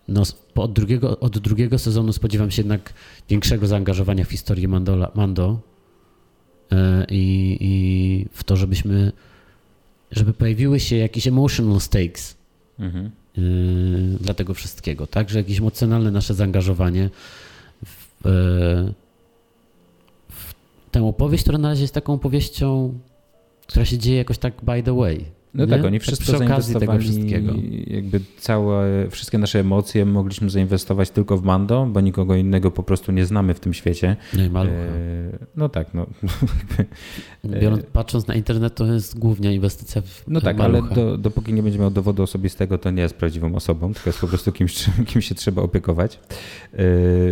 [0.08, 0.24] no,
[0.56, 2.94] od, drugiego, od drugiego sezonu spodziewam się jednak
[3.30, 5.60] większego zaangażowania w historię Mandola, Mando
[7.10, 9.12] i, i w to, żebyśmy,
[10.12, 12.38] żeby pojawiły się jakieś emotional stakes.
[12.80, 13.12] Mhm.
[13.38, 15.30] Y, dla tego wszystkiego, tak?
[15.30, 17.10] Że jakieś emocjonalne nasze zaangażowanie
[17.86, 18.94] w, e,
[20.30, 20.54] w
[20.92, 23.00] tę opowieść, która na razie jest taką opowieścią,
[23.68, 25.37] która się dzieje jakoś tak by the way.
[25.54, 25.72] No nie?
[25.72, 27.54] tak, oni wszystko tak zainwestowali, wszystkiego.
[27.88, 33.12] jakby całe, wszystkie nasze emocje mogliśmy zainwestować tylko w Mando, bo nikogo innego po prostu
[33.12, 34.16] nie znamy w tym świecie.
[34.34, 34.76] No i Malucha.
[34.76, 36.06] E, no tak, no.
[37.62, 40.86] Biorąc, patrząc na internet, to jest głównie inwestycja w No tak, Malucha.
[40.86, 44.20] ale do, dopóki nie będzie miał dowodu osobistego, to nie jest prawdziwą osobą, tylko jest
[44.20, 46.20] po prostu kimś, kim się trzeba opiekować.
[46.74, 46.78] E,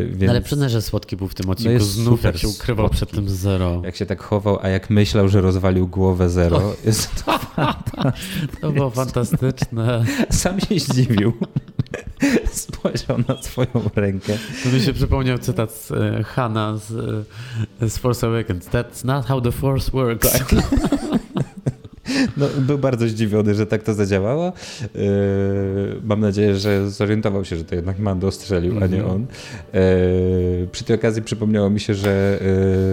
[0.06, 0.22] więc...
[0.22, 2.96] No ale przyznaj, że słodki był w tym odcinku, no znów jak się ukrywał słodki.
[2.98, 3.82] przed tym zero.
[3.86, 6.76] Jak się tak chował, a jak myślał, że rozwalił głowę zero, o.
[6.86, 7.40] jest to
[8.62, 10.06] To było fantastyczne.
[10.32, 11.34] Sam się zdziwił.
[12.52, 14.34] Spojrzał na swoją rękę.
[14.64, 16.92] To mi się przypomniał cytat z e, Hanna z,
[17.82, 18.70] e, z Force Awakens.
[18.70, 20.32] That's not how the Force works.
[20.32, 20.56] Tak.
[22.38, 24.54] No, był bardzo zdziwiony, że tak to zadziałało.
[24.96, 25.02] Yy,
[26.04, 28.94] mam nadzieję, że zorientował się, że to jednak Mando strzelił, mm -hmm.
[28.94, 29.16] a nie mhm.
[29.16, 29.26] on.
[29.74, 32.40] Yy, przy tej okazji przypomniało mi się, że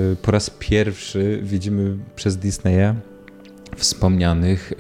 [0.08, 2.94] yy, po raz pierwszy widzimy przez Disneya
[3.76, 4.72] wspomnianych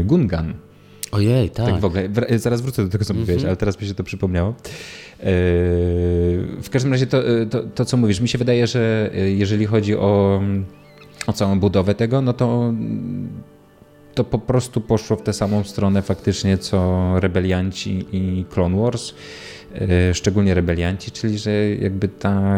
[0.00, 0.54] y, Gungan.
[1.12, 1.66] Ojej, tak.
[1.66, 3.26] Tak w ogóle, zaraz wrócę do tego, co mm -hmm.
[3.26, 4.50] mówiłeś, ale teraz mi się to przypomniało.
[4.50, 4.54] Y,
[6.62, 9.96] w każdym razie to, y, to, to, co mówisz, mi się wydaje, że jeżeli chodzi
[9.96, 10.42] o,
[11.26, 12.72] o całą budowę tego, no to
[14.14, 19.14] to po prostu poszło w tę samą stronę faktycznie co rebelianci i Clone Wars.
[19.80, 22.56] E, szczególnie rebelianci, czyli że jakby ta,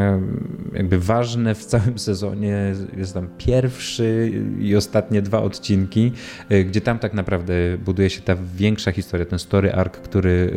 [0.72, 6.12] jakby ważne w całym sezonie jest tam pierwszy i ostatnie dwa odcinki,
[6.48, 7.54] e, gdzie tam tak naprawdę
[7.84, 10.52] buduje się ta większa historia, ten story arc, który,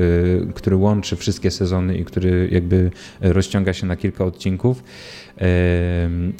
[0.50, 2.92] e, który łączy wszystkie sezony i który jakby
[3.22, 4.84] rozciąga się na kilka odcinków,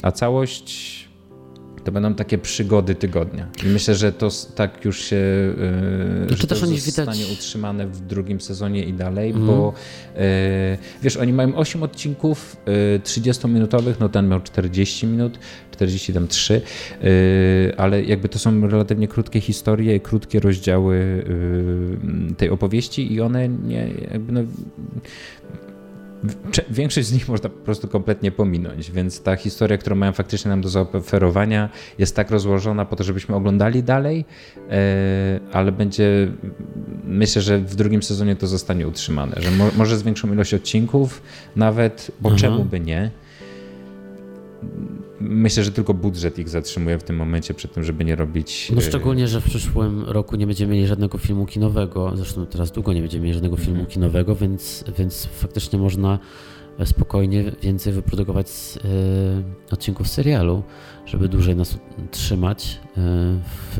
[0.02, 1.09] a całość
[1.84, 3.48] to będą takie przygody tygodnia.
[3.66, 7.32] I myślę, że to tak już się yy, że to też oni zostanie widać...
[7.38, 9.46] utrzymane w drugim sezonie i dalej, mm.
[9.46, 9.72] bo
[10.14, 10.22] yy,
[11.02, 15.38] wiesz, oni mają 8 odcinków yy, 30-minutowych, no ten miał 40 minut,
[15.70, 16.60] 40 tam 3,
[17.02, 17.10] yy,
[17.76, 21.24] ale jakby to są relatywnie krótkie historie, krótkie rozdziały
[22.36, 24.40] tej opowieści i one nie, jakby no,
[26.70, 30.60] Większość z nich można po prostu kompletnie pominąć, więc ta historia, którą mają faktycznie nam
[30.60, 31.68] do zaoferowania,
[31.98, 34.24] jest tak rozłożona po to, żebyśmy oglądali dalej,
[34.70, 36.32] e, ale będzie,
[37.04, 41.22] myślę, że w drugim sezonie to zostanie utrzymane, że może z większą ilość odcinków
[41.56, 42.38] nawet, bo Aha.
[42.38, 43.10] czemu by nie?
[45.20, 48.72] Myślę, że tylko budżet ich zatrzymuje w tym momencie przed tym, żeby nie robić.
[48.74, 52.12] No e, szczególnie, że w przyszłym roku nie będziemy mieli żadnego filmu kinowego.
[52.14, 53.90] Zresztą teraz długo nie będziemy mieli żadnego filmu mhm.
[53.90, 56.18] kinowego, więc, więc faktycznie można
[56.84, 58.80] spokojnie więcej wyprodukować z, y,
[59.70, 60.62] odcinków serialu,
[61.06, 61.78] żeby dłużej nas
[62.10, 63.00] trzymać y,
[63.76, 63.78] w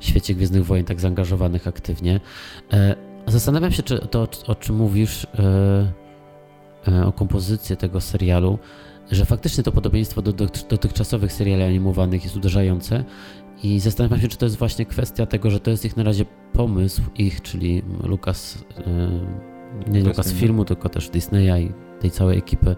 [0.00, 2.20] świecie Gwiezdnych Wojen tak zaangażowanych aktywnie.
[3.26, 5.26] Y, zastanawiam się, czy to, o czym mówisz,
[7.06, 8.58] o kompozycji tego serialu,
[9.14, 10.32] że faktycznie to podobieństwo do
[10.68, 13.04] dotychczasowych seriali animowanych jest uderzające
[13.62, 16.24] i zastanawiam się, czy to jest właśnie kwestia tego, że to jest ich na razie
[16.52, 22.76] pomysł ich, czyli Lucas, e, nie Lucas filmu, tylko też Disneya i tej całej ekipy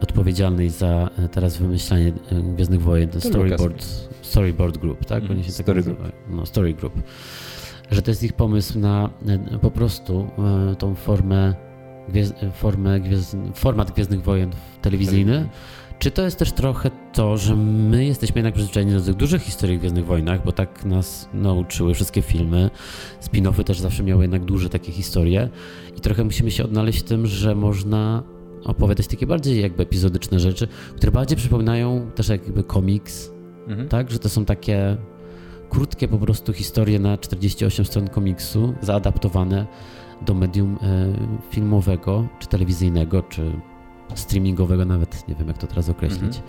[0.00, 3.86] odpowiedzialnej za e, teraz wymyślanie e, Gwiezdnych Wojen, ten storyboard,
[4.22, 5.22] storyboard Group, tak?
[5.30, 6.12] Oni się story tak group.
[6.30, 7.02] No, story Group.
[7.90, 9.10] Że to jest ich pomysł na
[9.60, 10.28] po prostu
[10.78, 11.54] tą formę
[12.54, 13.00] formę
[13.54, 14.50] format Gwiezdnych Wojen
[14.82, 15.48] telewizyjny,
[15.98, 19.76] czy to jest też trochę to, że my jesteśmy jednak przyzwyczajeni do tych dużych historii
[19.76, 22.70] w Gwiezdnych Wojnach, bo tak nas nauczyły wszystkie filmy.
[23.20, 25.48] Spin-offy też zawsze miały jednak duże takie historie
[25.96, 28.22] i trochę musimy się odnaleźć w tym, że można
[28.64, 33.30] opowiadać takie bardziej jakby epizodyczne rzeczy, które bardziej przypominają też jakby komiks,
[33.68, 33.88] mhm.
[33.88, 34.10] tak?
[34.10, 34.96] Że to są takie
[35.70, 39.66] krótkie po prostu historie na 48 stron komiksu, zaadaptowane
[40.22, 41.12] do medium e,
[41.50, 43.52] filmowego, czy telewizyjnego, czy
[44.14, 46.36] streamingowego, nawet nie wiem jak to teraz określić.
[46.36, 46.44] Mhm.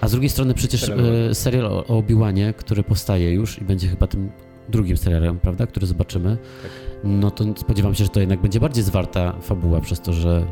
[0.00, 4.06] A z drugiej strony przecież e, serial o Obi-Wanie, który powstaje już i będzie chyba
[4.06, 4.30] tym
[4.68, 6.70] drugim serialem, prawda, który zobaczymy, tak.
[7.04, 10.46] no to spodziewam się, że to jednak będzie bardziej zwarta fabuła przez to, że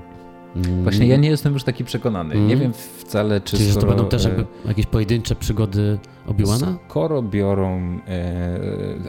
[0.57, 2.35] Właśnie ja nie jestem już taki przekonany.
[2.35, 5.99] Nie wiem wcale, czy Czyli, że to skoro, będą też e, jakby jakieś pojedyncze przygody
[6.29, 6.75] Obi-Wana?
[6.89, 8.59] Skoro biorą, e,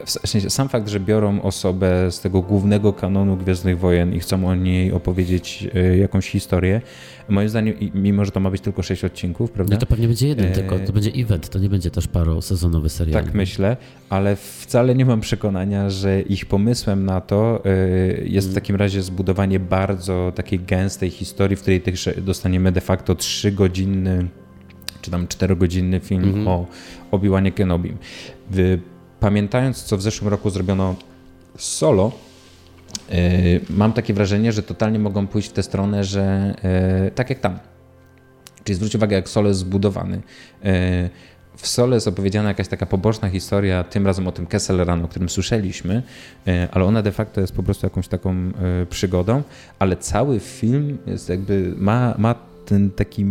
[0.04, 4.48] w sensie sam fakt, że biorą osobę z tego głównego kanonu Gwiezdnych Wojen i chcą
[4.48, 6.80] o niej opowiedzieć e, jakąś historię,
[7.28, 9.74] moim zdaniem, mimo że to ma być tylko sześć odcinków, prawda?
[9.74, 12.88] No to pewnie będzie jeden E, tylko, to będzie event, to nie będzie też parosezonowy
[12.88, 13.24] serial.
[13.24, 13.76] Tak myślę,
[14.08, 19.02] ale wcale nie mam przekonania, że ich pomysłem na to y, jest w takim razie
[19.02, 24.28] zbudowanie bardzo takiej gęstej historii, w której też dostaniemy de facto trzygodzinny
[25.04, 26.66] czy tam czterogodzinny film o
[27.10, 27.96] Obi-Wanie Kenobim.
[29.20, 30.96] Pamiętając, co w zeszłym roku zrobiono
[31.58, 32.12] Solo,
[33.70, 36.54] mam takie wrażenie, że totalnie mogą pójść w tę stronę, że
[37.06, 37.58] y, tak jak tam.
[38.64, 40.16] Czyli zwróć uwagę, jak Solo jest zbudowany.
[40.16, 41.10] Y,
[41.56, 45.08] W Sole jest opowiedziana jakaś taka poboczna historia, tym razem o tym Kessel Run, o
[45.08, 46.02] którym słyszeliśmy,
[46.48, 48.52] y, ale ona de facto jest po prostu jakąś taką
[48.82, 49.42] y, przygodą,
[49.78, 52.34] ale cały film jest jakby, ma, ma
[52.64, 53.26] ten taki,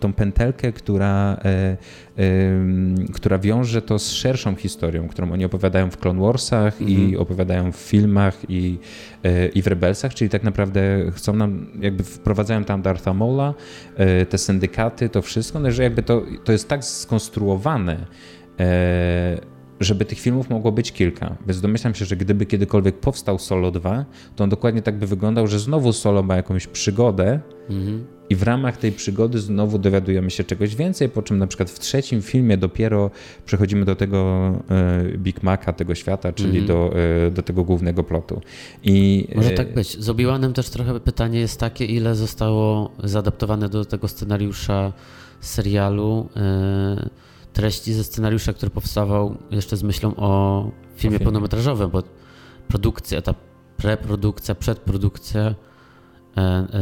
[0.00, 1.76] tą pętelkę, która, e,
[2.16, 7.72] em, która wiąże to z szerszą historią, którą oni opowiadają w Clone Warsach i opowiadają
[7.72, 8.78] w filmach i,
[9.24, 13.54] e, i w Rebelsach, czyli tak naprawdę chcą nam, jakby wprowadzają tam Dartha Maula,
[13.96, 18.06] e, te syndykaty, to wszystko, no, że jakby to, to jest tak skonstruowane,
[18.60, 21.36] e, żeby tych filmów mogło być kilka.
[21.46, 24.04] Więc domyślam się, że gdyby kiedykolwiek powstał Solo 2,
[24.36, 27.40] to on dokładnie tak by wyglądał, że znowu Solo ma jakąś przygodę
[28.30, 31.78] i w ramach tej przygody znowu dowiadujemy się czegoś więcej, po czym na przykład w
[31.78, 33.10] trzecim filmie dopiero
[33.46, 36.90] przechodzimy do tego e, Big Maca tego świata, czyli do,
[37.26, 38.40] e, do tego głównego plotu.
[38.82, 40.00] I, Może e, tak być.
[40.00, 44.92] Z Obi-Wanem też trochę pytanie jest takie, ile zostało zaadaptowane do tego scenariusza
[45.40, 46.28] serialu,
[47.52, 51.18] treści ze scenariusza, który powstawał jeszcze z myślą o filmie filmie.
[51.18, 52.02] pełnometrażowym, bo
[52.68, 53.34] produkcja, ta
[53.76, 55.54] preprodukcja, przedprodukcja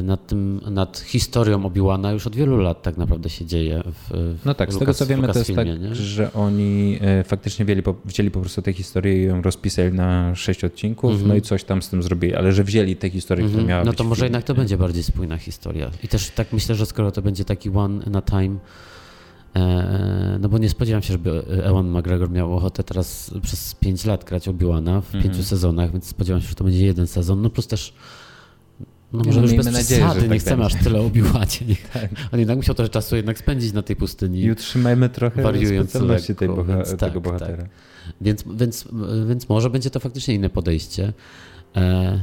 [0.02, 4.54] nad, tym, nad historią Obi-Wana już od wielu lat tak naprawdę się dzieje w, No
[4.54, 5.94] tak, z Lucas- tego co wiemy, to jest tak, Lucasfilmie, nie?
[5.94, 10.34] że oni e, faktycznie wzięli po, wzięli po prostu tę historię i ją rozpisali na
[10.34, 13.62] sześć odcinków, no i coś tam z tym zrobili, ale że wzięli tę historię, która
[13.64, 13.86] miała Mhm.
[13.86, 15.90] No być to może filmie, jednak to będzie bardziej spójna historia.
[16.04, 18.56] I też tak myślę, że skoro to będzie taki one na time,
[19.56, 24.24] e, no bo nie spodziewam się, żeby Ewan McGregor miał ochotę teraz przez 5 lat
[24.24, 25.24] grać Obi-Wana w Mhm.
[25.24, 27.42] pięciu sezonach, więc spodziewam się, że to będzie jeden sezon.
[27.42, 27.92] No plus też
[29.12, 30.74] no może no już bez nadzieję, że przesady, tak nie chcemy będzie.
[30.74, 30.82] Tak.
[30.82, 31.58] aż tyle Obi-Wanie.
[31.68, 31.88] Niech-
[32.32, 34.40] On jednak musiał trochę czasu jednak spędzić na tej pustyni.
[34.40, 37.56] I utrzymajmy trochę specjalności tej boha- więc tego tak, bohatera.
[37.56, 37.70] tak.
[38.20, 38.88] Więc, więc,
[39.28, 41.12] więc może będzie to faktycznie inne podejście.
[41.76, 42.22] E,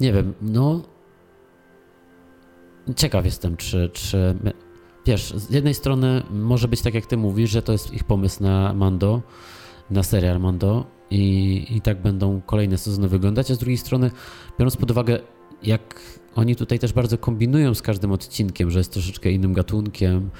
[0.00, 0.82] nie wiem, no.
[2.96, 4.34] Ciekaw jestem, czy, czy.
[5.06, 8.42] Wiesz, z jednej strony może być tak, jak ty mówisz, że to jest ich pomysł
[8.42, 9.22] na Mando,
[9.90, 14.10] na serial Mando i, i tak będą kolejne sezony wyglądać, a z drugiej strony,
[14.58, 15.18] biorąc pod uwagę,
[15.64, 16.00] jak
[16.34, 20.30] oni tutaj też bardzo kombinują z każdym odcinkiem, że jest troszeczkę innym gatunkiem,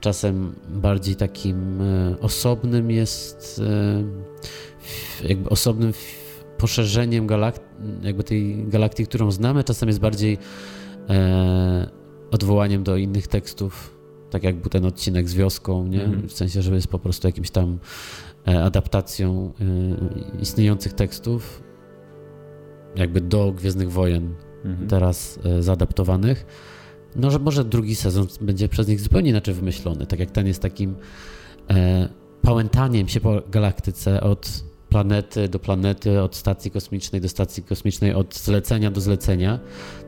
[0.00, 3.60] czasem bardziej takim e, osobnym jest,
[5.22, 5.92] e, jakby osobnym
[6.58, 7.60] poszerzeniem galak-
[8.02, 10.38] jakby tej galaktyki, którą znamy, czasem jest bardziej
[11.08, 11.90] e,
[12.30, 13.96] odwołaniem do innych tekstów,
[14.30, 16.04] tak jak był ten odcinek z wioską, nie?
[16.04, 16.28] Mhm.
[16.28, 17.78] w sensie, że jest po prostu jakimś tam
[18.46, 19.52] adaptacją
[20.40, 21.62] istniejących tekstów,
[22.96, 24.34] jakby do Gwiezdnych Wojen
[24.64, 24.88] Mhm.
[24.88, 26.46] teraz e, zaadaptowanych.
[27.16, 30.06] No, że może drugi sezon będzie przez nich zupełnie inaczej wymyślony.
[30.06, 30.94] Tak jak ten jest takim
[31.70, 32.08] e,
[32.42, 38.34] pałętaniem się po galaktyce od planety do planety, od stacji kosmicznej do stacji kosmicznej, od
[38.34, 39.58] zlecenia do zlecenia,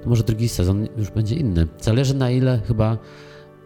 [0.03, 1.67] to może drugi sezon już będzie inny.
[1.81, 2.99] Zależy na ile chyba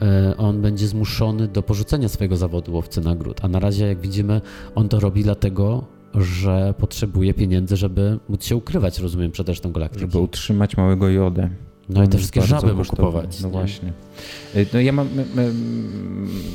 [0.03, 3.45] e, on będzie zmuszony do porzucenia swojego zawodu łowcy nagród.
[3.45, 4.41] A na razie, jak widzimy,
[4.75, 5.85] on to robi dlatego,
[6.15, 10.01] że potrzebuje pieniędzy, żeby móc się ukrywać, rozumiem, przed resztą galaktyki.
[10.01, 11.51] Żeby utrzymać małego jodę.
[11.89, 13.41] No i te wszystkie żaby mu kupować.
[13.41, 13.53] No nie?
[13.53, 13.93] właśnie.
[14.57, 15.09] Y, No ja mam,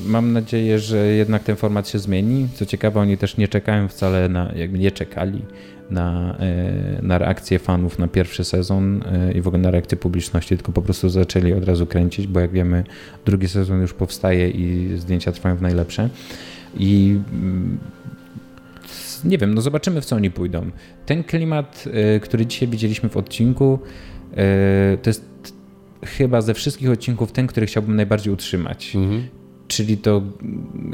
[0.06, 2.48] mam nadzieję, że jednak ten format się zmieni.
[2.54, 5.42] Co ciekawe, oni też nie czekają wcale na, jakby nie czekali
[5.90, 10.58] na, e, na reakcję fanów na pierwszy sezon e, i w ogóle na reakcję publiczności,
[10.58, 12.84] tylko po prostu zaczęli od razu kręcić, bo jak wiemy,
[13.26, 16.10] drugi sezon już powstaje i zdjęcia trwają w najlepsze.
[16.78, 17.78] I mm,
[19.26, 20.72] nie wiem, no zobaczymy w co oni pójdą.
[21.06, 23.80] Ten klimat, e, który dzisiaj widzieliśmy w odcinku,
[24.38, 25.26] e, to jest
[26.06, 28.96] chyba ze wszystkich odcinków ten, który chciałbym najbardziej utrzymać.
[28.96, 29.24] Mhm.
[29.68, 30.22] Czyli to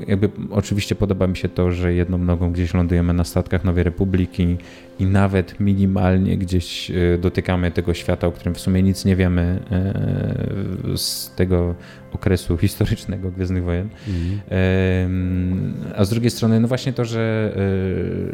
[0.07, 4.57] jakby oczywiście podoba mi się to, że jedną nogą gdzieś lądujemy na statkach Nowej Republiki
[5.01, 9.59] i nawet minimalnie gdzieś e, dotykamy tego świata, o którym w sumie nic nie wiemy
[9.71, 11.75] e, z tego
[12.13, 13.89] okresu historycznego Gwiezdnych Wojen.
[14.07, 15.73] Mhm.
[15.95, 17.53] A z drugiej strony, no właśnie to, że,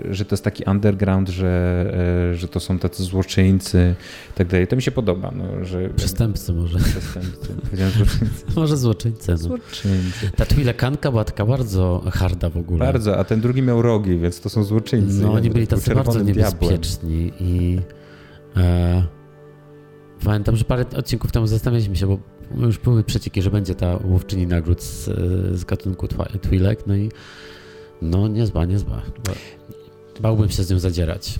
[0.10, 3.96] e, że to jest taki underground, że, że to są tacy złoczyńcy
[4.32, 5.32] i tak dalej, to mi się podoba.
[5.36, 6.80] No, że, Przestępcy może.
[6.80, 7.54] Przestępcy.
[7.74, 8.46] Złoczyńcy.
[8.56, 9.32] może złoczyńcy.
[9.32, 9.38] No.
[9.38, 10.32] Złoczyńcy.
[10.36, 12.80] Ta twilekanka była taka bardzo harda w ogóle.
[12.80, 15.22] Bardzo, a ten drugi miał rogi, więc to są złoczyńcy.
[15.22, 16.57] No oni byli tacy bardzo niebezpieczni
[17.40, 17.80] i
[18.58, 19.04] e,
[20.24, 22.20] pamiętam, że parę odcinków temu zastanawialiśmy się, bo
[22.66, 25.06] już były przecieki, że będzie ta łowczyni nagród z,
[25.60, 27.10] z gatunku Twi'lek, no i
[28.02, 29.02] no niezła, niezła.
[30.20, 31.40] Bałbym się z nią zadzierać.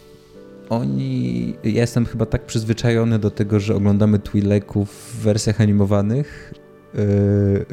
[0.70, 6.54] Oni, ja jestem chyba tak przyzwyczajony do tego, że oglądamy Twi'leków w wersjach animowanych,
[6.94, 7.66] yy,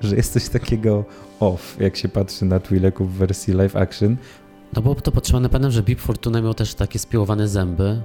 [0.08, 1.04] że jest coś takiego
[1.40, 4.16] off, jak się patrzy na Twi'leków w wersji live action.
[4.76, 8.02] No bo to podtrzymane panem, że Big Fortuna miał też takie spiłowane zęby.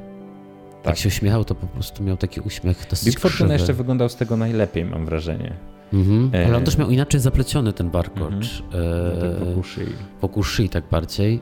[0.78, 0.86] Tak.
[0.86, 3.30] Jak się uśmiechał, to po prostu miał taki uśmiech dosyć Big krzywy.
[3.30, 5.54] Fortuna jeszcze wyglądał z tego najlepiej, mam wrażenie.
[5.94, 6.32] Mhm.
[6.46, 8.64] Ale on też miał inaczej zapleciony ten warkocz.
[8.74, 9.42] Mhm.
[9.42, 9.94] E, wokół szyi.
[10.22, 11.40] Wokół szyi tak bardziej.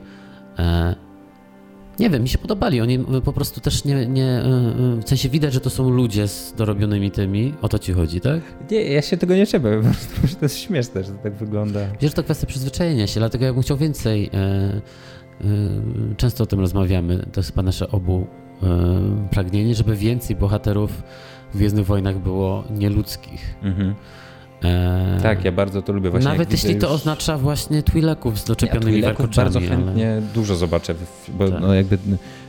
[0.58, 0.94] E,
[1.98, 2.80] nie wiem, mi się podobali.
[2.80, 4.24] Oni po prostu też nie, nie.
[4.24, 4.44] E,
[4.98, 7.54] e, w sensie widać, że to są ludzie z dorobionymi tymi.
[7.62, 8.40] O to ci chodzi, tak?
[8.70, 9.76] Nie, ja się tego nie czepię.
[9.76, 11.80] Po prostu to jest śmieszne, że to tak wygląda.
[12.00, 14.30] Wiesz, to kwestia przyzwyczajenia się, dlatego ja bym chciał więcej.
[14.34, 14.80] E,
[16.16, 17.26] często o tym rozmawiamy.
[17.32, 18.26] To jest chyba nasze obu
[19.30, 21.02] pragnienie, żeby więcej bohaterów
[21.52, 23.54] w Gwiezdnych Wojnach było nieludzkich.
[23.62, 23.94] Mhm.
[24.64, 25.18] E...
[25.22, 26.10] Tak, ja bardzo to lubię.
[26.10, 26.80] Właśnie Nawet jeśli już...
[26.80, 30.22] to oznacza właśnie Twi'leków z doczepionymi ja, bardzo chętnie ale...
[30.22, 30.94] dużo zobaczę,
[31.28, 31.60] bo tak.
[31.60, 31.98] no jakby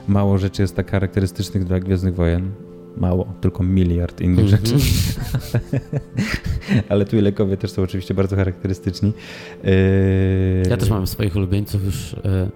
[0.08, 2.52] mało rzeczy jest tak charakterystycznych dla Gwiezdnych Wojen.
[3.00, 4.68] Mało, tylko miliard innych mm -hmm.
[4.68, 4.76] rzeczy.
[6.90, 9.14] ale Twi'lekowie też są oczywiście bardzo charakterystyczni.
[10.70, 12.50] Ja też mam swoich ulubieńców już e,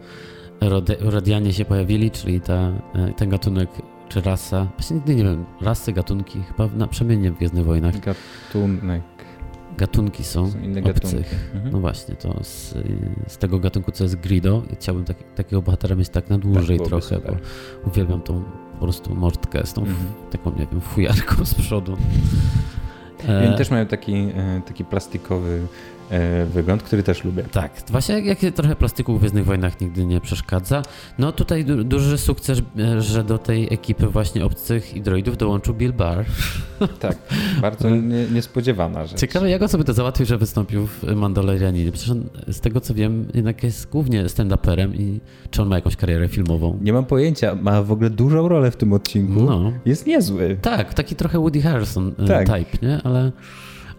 [0.99, 3.69] Rodianie się pojawili, czyli ta, e, ten gatunek
[4.09, 4.67] czy rasa.
[4.77, 7.99] Właśnie nigdy nie wiem, rasy, gatunki, chyba na przemiennie w Gwiezdnych Wojnach.
[7.99, 9.13] Gatunek
[9.77, 10.93] gatunki są, są inne obcych.
[10.93, 11.35] Gatunki.
[11.53, 11.71] Mhm.
[11.71, 12.75] No właśnie, to z,
[13.27, 16.87] z, tego gatunku, co jest Grido, chciałbym taki, takiego bohatera mieć tak na dłużej tak,
[16.87, 17.35] trochę, bo
[17.87, 19.97] uwielbiam tą po prostu mordkę z tą mhm.
[20.31, 21.97] taką, nie wiem, fujarką z przodu.
[23.23, 25.67] I oni e, też mają taki, e, taki plastikowy
[26.53, 27.43] wygląd, który też lubię.
[27.51, 30.83] Tak, właśnie jak, jak trochę plastyku w Gwiezdnych Wojnach nigdy nie przeszkadza.
[31.17, 35.73] No tutaj du duży sukces, e, że do tej ekipy właśnie obcych i droidów dołączył
[35.73, 36.25] Bill Barr.
[36.99, 37.17] Tak,
[37.61, 39.19] bardzo nie, niespodziewana rzecz.
[39.19, 41.91] Ciekawe, jak on sobie to załatwił, że wystąpił w Mandalorianinie.
[41.91, 45.19] Przecież on, z tego co wiem, jednak jest głównie stand-uperem i
[45.51, 46.79] czy on ma jakąś karierę filmową?
[46.81, 49.43] Nie mam pojęcia, ma w ogóle dużą rolę w tym odcinku.
[49.43, 49.73] No.
[49.85, 50.57] Jest niezły.
[50.61, 52.47] Tak, taki trochę Woody Harrison e, tak.
[52.47, 53.01] type, nie?
[53.03, 53.31] Ale...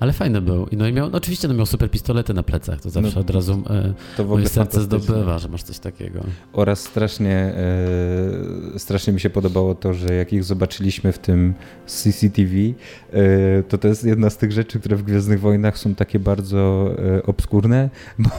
[0.00, 0.66] Ale fajny był.
[0.66, 3.20] I no i miał, no oczywiście no miał super pistolety na plecach, to zawsze no,
[3.20, 6.20] od razu e, to w moje serce zdobywa, że masz coś takiego.
[6.52, 7.36] Oraz strasznie,
[8.74, 11.54] e, strasznie mi się podobało to, że jak ich zobaczyliśmy w tym
[11.86, 12.52] CCTV,
[13.12, 16.90] e, to to jest jedna z tych rzeczy, które w Gwiezdnych Wojnach są takie bardzo
[16.98, 18.30] e, obskurne, bo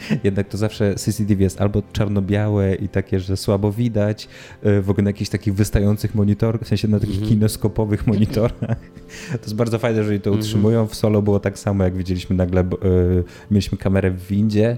[0.24, 4.28] jednak to zawsze CCTV jest albo czarno-białe i takie, że słabo widać,
[4.62, 7.32] e, w ogóle na jakichś takich wystających monitorach, w sensie na takich mm -hmm.
[7.32, 8.80] kinoskopowych monitorach.
[9.32, 10.38] To jest bardzo fajne, że oni to -hmm.
[10.38, 10.86] utrzymują.
[10.86, 14.76] W solo było tak samo, jak widzieliśmy nagle, yy, mieliśmy kamerę w windzie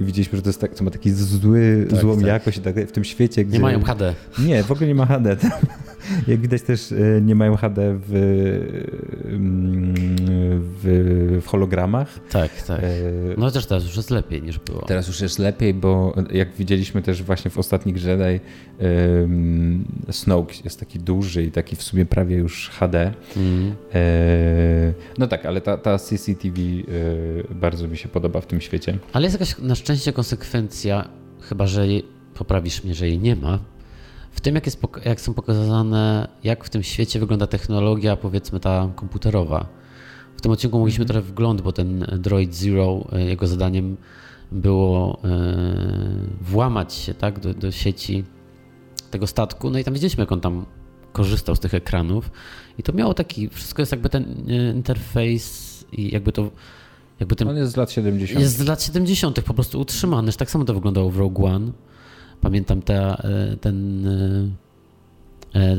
[0.00, 2.26] i widzieliśmy, że to jest tak, co ma taki zły, tak, złą tak.
[2.26, 3.44] jakość tak, w tym świecie.
[3.44, 3.58] Gdzie...
[3.58, 4.14] Nie mają HD.
[4.38, 5.36] Nie, w ogóle nie ma HD.
[6.28, 8.12] Jak widać też e, nie mają HD w,
[9.24, 9.94] mm,
[10.82, 12.20] w, w hologramach.
[12.30, 12.80] Tak, tak.
[12.80, 12.86] E,
[13.36, 14.82] no też teraz już jest lepiej niż było.
[14.82, 18.40] Teraz już jest lepiej, bo jak widzieliśmy też właśnie w ostatnich Jedi
[20.10, 23.12] Snoke jest taki duży i taki w sumie prawie już HD.
[23.36, 23.74] Mm.
[23.94, 26.60] E, no tak, ale ta, ta CCTV
[27.50, 28.98] bardzo mi się podoba w tym świecie.
[29.12, 31.08] Ale jest jakaś szczęście konsekwencja,
[31.40, 31.86] chyba że
[32.34, 33.58] poprawisz mnie, że jej nie ma,
[34.30, 38.90] w tym, jak, jest, jak są pokazane, jak w tym świecie wygląda technologia, powiedzmy ta
[38.96, 39.66] komputerowa.
[40.36, 41.08] W tym odcinku mogliśmy -hmm.
[41.08, 43.96] trochę wgląd, bo ten Droid Zero, e, jego zadaniem
[44.52, 45.28] było e,
[46.40, 48.24] włamać się tak, do, do sieci
[49.10, 49.70] tego statku.
[49.70, 50.66] No i tam widzieliśmy, jak on tam
[51.12, 52.30] korzystał z tych ekranów.
[52.78, 56.50] I to miało taki, wszystko jest jakby ten e, interfejs i jakby to
[57.20, 58.40] jakby ten, On jest z lat 70.
[58.40, 59.40] Jest z lat 70.
[59.40, 60.32] po prostu utrzymany.
[60.32, 61.72] Tak samo to wyglądało w Rogue One.
[62.40, 63.22] Pamiętam te,
[63.60, 64.06] ten,
[65.54, 65.76] e,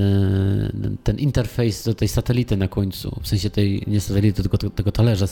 [1.03, 5.27] ten interfejs do tej satelity na końcu, w sensie tej, nie satelity, tylko tego talerza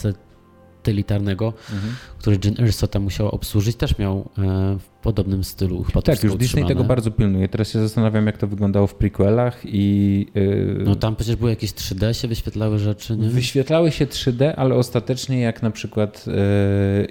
[0.86, 1.94] satelitarnego, Mhm.
[2.18, 5.82] który Jyn Erso tam musiała obsłużyć, też miał e, w podobnym stylu.
[5.82, 7.48] Chyba Tak, już Disney tego bardzo pilnuje.
[7.48, 11.70] Teraz się zastanawiam, jak to wyglądało w prequelach i yy, No tam przecież były jakieś
[11.72, 13.28] 3D, się wyświetlały rzeczy, nie?
[13.28, 16.34] wyświetlały się 3D, ale ostatecznie jak na przykład yy,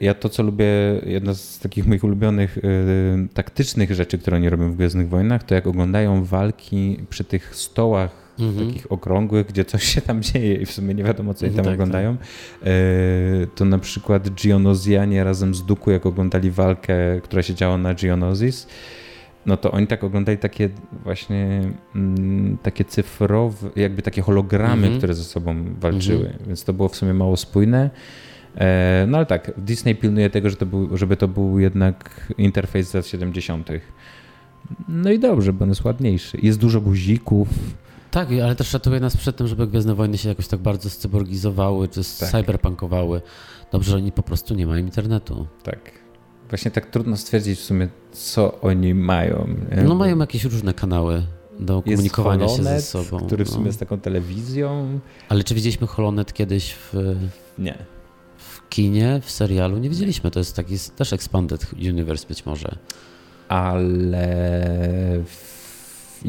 [0.02, 0.66] ja to, co lubię,
[1.06, 5.56] jedna z takich moich ulubionych yy, taktycznych rzeczy, które oni robią w Gwiezdnych Wojnach, to
[5.56, 8.68] jak oglądają walki przy tych stołach Mhm.
[8.68, 11.66] takich okrągłych, gdzie coś się tam dzieje i w sumie nie wiadomo, co oni tam
[11.66, 12.12] Tak, oglądają.
[12.66, 17.94] Yy, to na przykład Geonosianie razem z Duku, jak oglądali walkę, która się działa na
[17.94, 18.68] Geonosis,
[19.46, 20.70] no to oni tak oglądali takie
[21.04, 21.62] właśnie
[21.96, 24.98] mm, takie cyfrowe, jakby takie hologramy, Mhm.
[24.98, 27.90] które ze sobą walczyły, więc to było w sumie mało spójne.
[28.58, 32.90] E, No ale tak, Disney pilnuje tego, że to był, żeby to był jednak interfejs
[32.90, 33.70] z lat 70.
[34.88, 36.38] No i dobrze, bo on jest ładniejszy.
[36.44, 37.48] Jest dużo guzików.
[38.16, 41.88] Tak, ale też ratuje nas przed tym, żeby Gwiezdne Wojny się jakoś tak bardzo scyborgizowały
[41.88, 42.30] czy Tak.
[42.30, 43.22] cyberpunkowały.
[43.72, 45.48] Dobrze, że oni po prostu nie mają internetu.
[45.64, 45.80] Tak.
[46.50, 49.48] Właśnie tak trudno stwierdzić w sumie, co oni mają.
[49.86, 51.24] No mają jakieś różne kanały
[51.60, 53.26] do jest komunikowania się ze Holonet, sobą.
[53.26, 53.68] Który w sumie no.
[53.68, 55.00] jest taką telewizją.
[55.30, 57.16] Ale czy widzieliśmy Holonet kiedyś w,
[57.58, 57.78] Nie.
[58.38, 59.78] w kinie, w serialu?
[59.78, 60.32] Nie widzieliśmy.
[60.32, 62.76] To jest taki też Expanded Universe być może.
[63.48, 64.28] ale
[65.26, 65.55] w-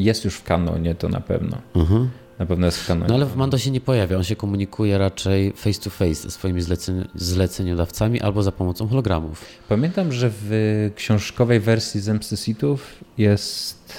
[0.04, 1.58] jest już w kanonie to na pewno.
[1.74, 2.10] Mhm.
[2.38, 3.08] Na pewno jest w kanonie.
[3.08, 4.16] No ale w Mando się nie pojawia.
[4.16, 9.44] On się komunikuje raczej face to face ze swoimi zleceń, zleceniodawcami albo za pomocą hologramów.
[9.68, 10.50] Pamiętam, że w
[10.96, 13.92] książkowej wersji Zemsty Sithów jest,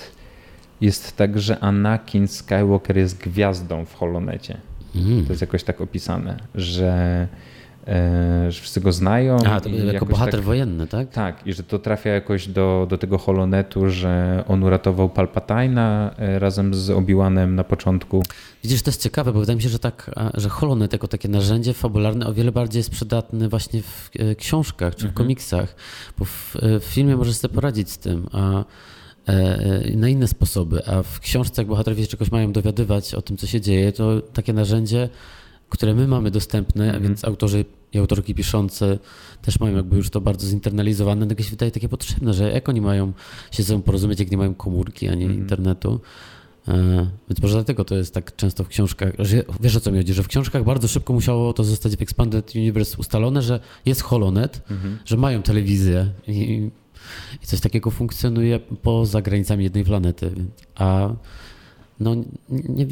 [0.81, 4.57] jest tak, że Anakin Skywalker jest gwiazdą w Holonecie.
[4.95, 5.25] Mhm.
[5.25, 7.27] To jest jakoś tak opisane, że,
[8.49, 9.37] że wszyscy go znają.
[9.37, 11.09] A, to jako bohater tak, wojenny, tak?
[11.09, 16.39] Tak, i że to trafia jakoś do, do tego holonetu, że on uratował Palpatina e,
[16.39, 18.23] razem z Obi-Wanem na początku.
[18.63, 21.73] Widzisz, to jest ciekawe, bo wydaje mi się, że tak, że Holonet jako takie narzędzie
[21.73, 25.75] fabularne o wiele bardziej jest przydatny właśnie w e, książkach czy w komiksach,
[26.17, 28.63] bo w, e, w filmie możesz sobie poradzić z tym, a e,
[29.27, 33.37] e, na inne sposoby, a w książce, jak bohaterowie się czegoś mają dowiadywać o tym,
[33.37, 35.09] co się dzieje, to takie narzędzie,
[35.69, 38.99] które my mamy dostępne, a więc autorzy i autorki piszące
[39.41, 42.81] też mają jakby już to bardzo zinternalizowane, tego się wydaje takie potrzebne, że jak oni
[42.81, 43.13] mają
[43.51, 45.99] się ze sobą porozumieć, jak nie mają komórki ani internetu.
[46.67, 49.97] E, Więc może dlatego to jest tak często w książkach, że wiesz o co mi
[49.97, 54.01] chodzi, że w książkach bardzo szybko musiało to zostać w Expanded Universe ustalone, że jest
[54.01, 54.61] holonet,
[55.05, 56.69] że mają telewizję i,
[57.43, 60.31] i coś takiego funkcjonuje poza granicami jednej planety.
[60.75, 61.09] A
[61.99, 62.15] no
[62.49, 62.85] nie,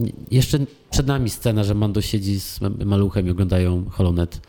[0.00, 0.58] nie, jeszcze
[0.90, 4.40] przed nami scena, że Mando siedzi z maluchem i oglądają holonet,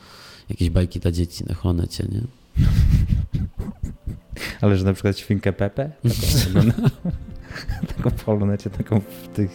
[0.49, 2.21] jakieś bajki dla dzieci na holonecie, nie?
[4.61, 5.91] Ale że na przykład świnkę Pepe,
[6.53, 6.71] taką,
[7.87, 9.51] taką w holonecie, taką w tych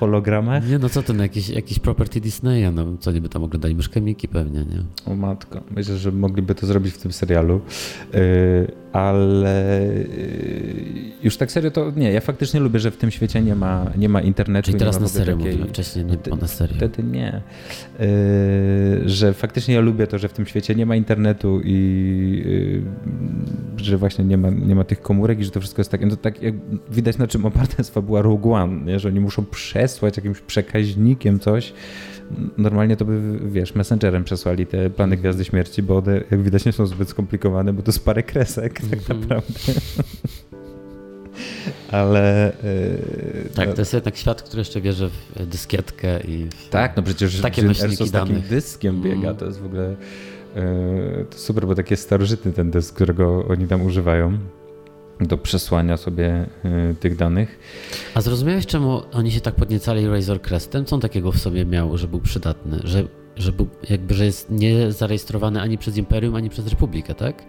[0.00, 0.68] hologramach.
[0.68, 4.00] Nie, no co to, no jakieś, jakieś property Disneya, no co niby tam oglądali myszkę
[4.00, 4.82] Miki pewnie, nie?
[5.12, 7.60] O matko, myślę, że mogliby to zrobić w tym serialu,
[8.14, 8.20] Yy,
[8.92, 13.54] ale yy, już tak serio to nie, ja faktycznie lubię, że w tym świecie nie
[13.54, 14.64] ma, nie ma internetu.
[14.66, 16.76] Czyli nie teraz ma na serio takiej- mówimy, wcześniej nie było na serio.
[16.76, 17.42] Wtedy nie.
[18.00, 22.42] Yy, że faktycznie ja lubię to, że w tym świecie nie ma internetu i
[23.76, 26.06] yy, że właśnie nie ma, nie ma tych komórek i że to wszystko jest takie,
[26.06, 26.54] no to tak jak
[26.90, 28.98] widać na czym oparta jest fabuła Rogue One, nie?
[28.98, 29.44] że oni muszą
[29.90, 31.72] przesłać jakimś przekaźnikiem coś.
[32.58, 36.72] Normalnie to by, wiesz, messengerem przesłali te plany Gwiazdy Śmierci, bo one, jak widać, nie
[36.72, 39.20] są zbyt skomplikowane, bo to jest parę kresek tak Mhm.
[39.20, 39.44] naprawdę.
[41.90, 42.52] Ale...
[43.44, 46.68] Yy, Tak, no- to jest jednak świat, który jeszcze wierzy w dyskietkę i w...
[46.68, 49.36] tak, no przecież Takie Erso z takim dyskiem biega, Mm.
[49.36, 49.96] to jest w ogóle
[50.56, 54.38] e, to super, bo taki jest starożytny ten dysk, którego oni tam używają
[55.20, 57.58] do przesłania sobie e, tych danych.
[58.14, 60.84] A zrozumiałeś, czemu oni się tak podniecali Razor Crestem?
[60.84, 62.80] Co on takiego w sobie miał, że był przydatny?
[62.84, 63.04] Że,
[63.36, 67.42] że był jakby, że jest nie zarejestrowany ani przez Imperium, ani przez Republikę, tak?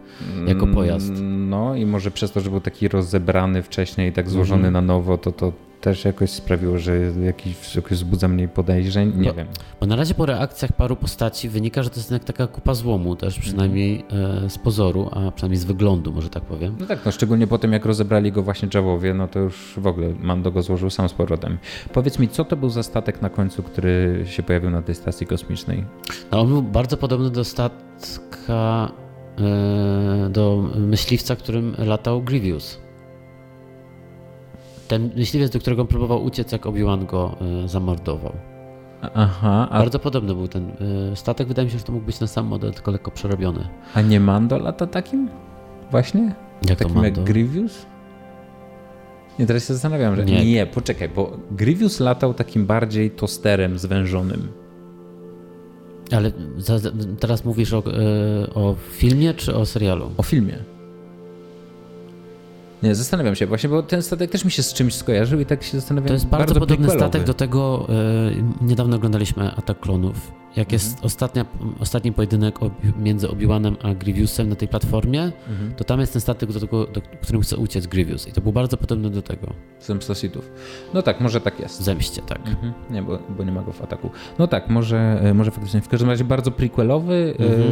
[0.48, 1.10] Jako pojazd.
[1.10, 4.74] Mm, No i może przez to, że był taki rozebrany wcześniej i tak złożony Mhm.
[4.74, 9.14] na nowo, to to też jakoś sprawiło, że jakiś, jakoś wzbudza mniej podejrzeń.
[9.18, 9.48] Nie Bo- wiem.
[9.80, 13.16] Bo na razie po reakcjach paru postaci wynika, że to jest jednak taka kupa złomu
[13.16, 14.06] też, przynajmniej
[14.46, 16.76] e, z pozoru, a przynajmniej z wyglądu, może tak powiem.
[16.80, 19.88] No tak, no szczególnie po tym, jak rozebrali go właśnie Jawowie, no to już w
[19.88, 21.58] ogóle Mando go złożył sam z powrotem.
[21.94, 25.28] Powiedz mi, co to był za statek na końcu, który się pojawił na tej stacji
[25.28, 25.86] kosmicznej?
[26.32, 28.92] No, on był bardzo podobny do statka,
[29.40, 32.80] e, do myśliwca, którym latał Grievous.
[34.92, 38.34] Ten myśliwiec, do którego próbował uciec, jak Obi-Wan go e, zamordował.
[39.14, 40.72] Aha, a, Bardzo podobny był ten
[41.12, 41.48] e, statek.
[41.48, 43.68] Wydaje mi się, że to mógł być ten sam model, tylko lekko przerobiony.
[43.94, 45.30] a nie Mando lata takim?
[45.92, 46.36] Właśnie?
[46.70, 47.34] Jak to Takim jak Mando?
[47.34, 47.86] Grievous?
[49.40, 50.46] Nie, teraz się zastanawiam, że nie.
[50.46, 50.66] Nie.
[50.66, 54.48] poczekaj, bo Grievous latał takim bardziej tosterem zwężonym.
[56.12, 60.12] Ale za, teraz mówisz o, e, o filmie czy o serialu?
[60.18, 60.58] O filmie.
[62.84, 65.64] Nie, zastanawiam się właśnie, bo ten statek też mi się z czymś skojarzył i tak
[65.64, 66.08] się zastanawiam.
[66.08, 67.00] To jest bardzo, bardzo podobny prequelowy.
[67.12, 67.88] statek do tego,
[68.62, 70.32] e, niedawno oglądaliśmy Atak Klonów.
[70.56, 71.06] Jak jest Mhm.
[71.06, 71.46] ostatnia,
[71.80, 75.74] ostatni pojedynek obi, między Obi-Wanem a Grievousem na tej platformie, Mhm.
[75.78, 78.28] to tam jest ten statek, do, tego, do którym chce uciec Grievous.
[78.28, 79.54] I to był bardzo podobny do tego.
[79.80, 80.52] Zemsta Sithów.
[80.94, 81.82] No tak, może tak jest.
[81.82, 82.48] Zemście, tak.
[82.48, 82.74] Mhm.
[82.90, 84.10] Nie, bo, bo nie ma go w ataku.
[84.40, 85.82] No tak, może, e, może faktycznie.
[85.82, 87.34] W każdym razie bardzo prequelowy.
[87.40, 87.62] Mhm.
[87.62, 87.66] e,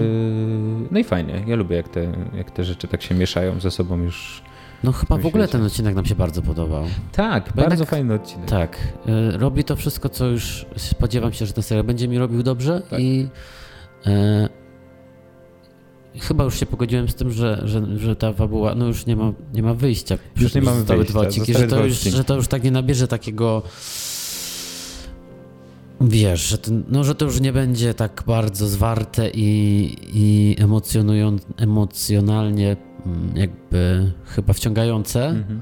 [0.91, 1.43] No i fajnie.
[1.47, 4.41] Ja lubię, jak te, jak te rzeczy tak się mieszają ze sobą już.
[4.83, 6.83] No chyba w ogóle ten odcinek nam się bardzo podobał.
[7.11, 8.49] Tak, Bo bardzo fajny odcinek.
[8.49, 8.77] Tak.
[9.33, 12.81] y, Robi to wszystko, co już spodziewam się, że ten serial będzie mi robił dobrze
[12.89, 12.99] Tak.
[12.99, 13.27] i
[14.05, 14.49] e,
[16.19, 19.33] chyba już się pogodziłem z tym, że, że, że ta fabuła, no już nie ma,
[19.53, 20.17] nie ma wyjścia.
[20.37, 23.07] Już nie mamy wyjścia, dwa odcinki, że to, już, że to już tak nie nabierze
[23.07, 23.61] takiego
[26.01, 31.35] wiesz, że, ten, no, że to już nie będzie tak bardzo zwarte i, i emocjonują,
[31.57, 32.77] emocjonalnie
[33.35, 35.61] jakby chyba wciągające Mhm.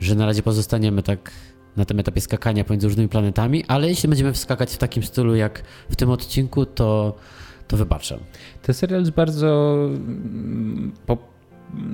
[0.00, 1.30] że na razie pozostaniemy tak
[1.76, 5.62] na tym etapie skakania pomiędzy różnymi planetami, ale jeśli będziemy wskakać w takim stylu jak
[5.90, 7.16] w tym odcinku, to,
[7.68, 8.18] to wybaczę.
[8.62, 9.78] Ten serial jest bardzo.
[11.06, 11.18] Po,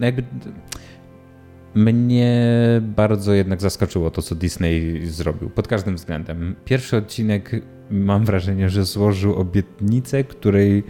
[0.00, 0.22] jakby.
[1.74, 2.40] Mnie
[2.82, 6.54] bardzo jednak zaskoczyło to, co Disney zrobił pod każdym względem.
[6.64, 7.50] Pierwszy odcinek
[7.90, 10.82] mam wrażenie, że złożył obietnicę, której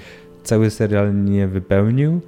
[0.42, 2.20] cały serial nie wypełnił.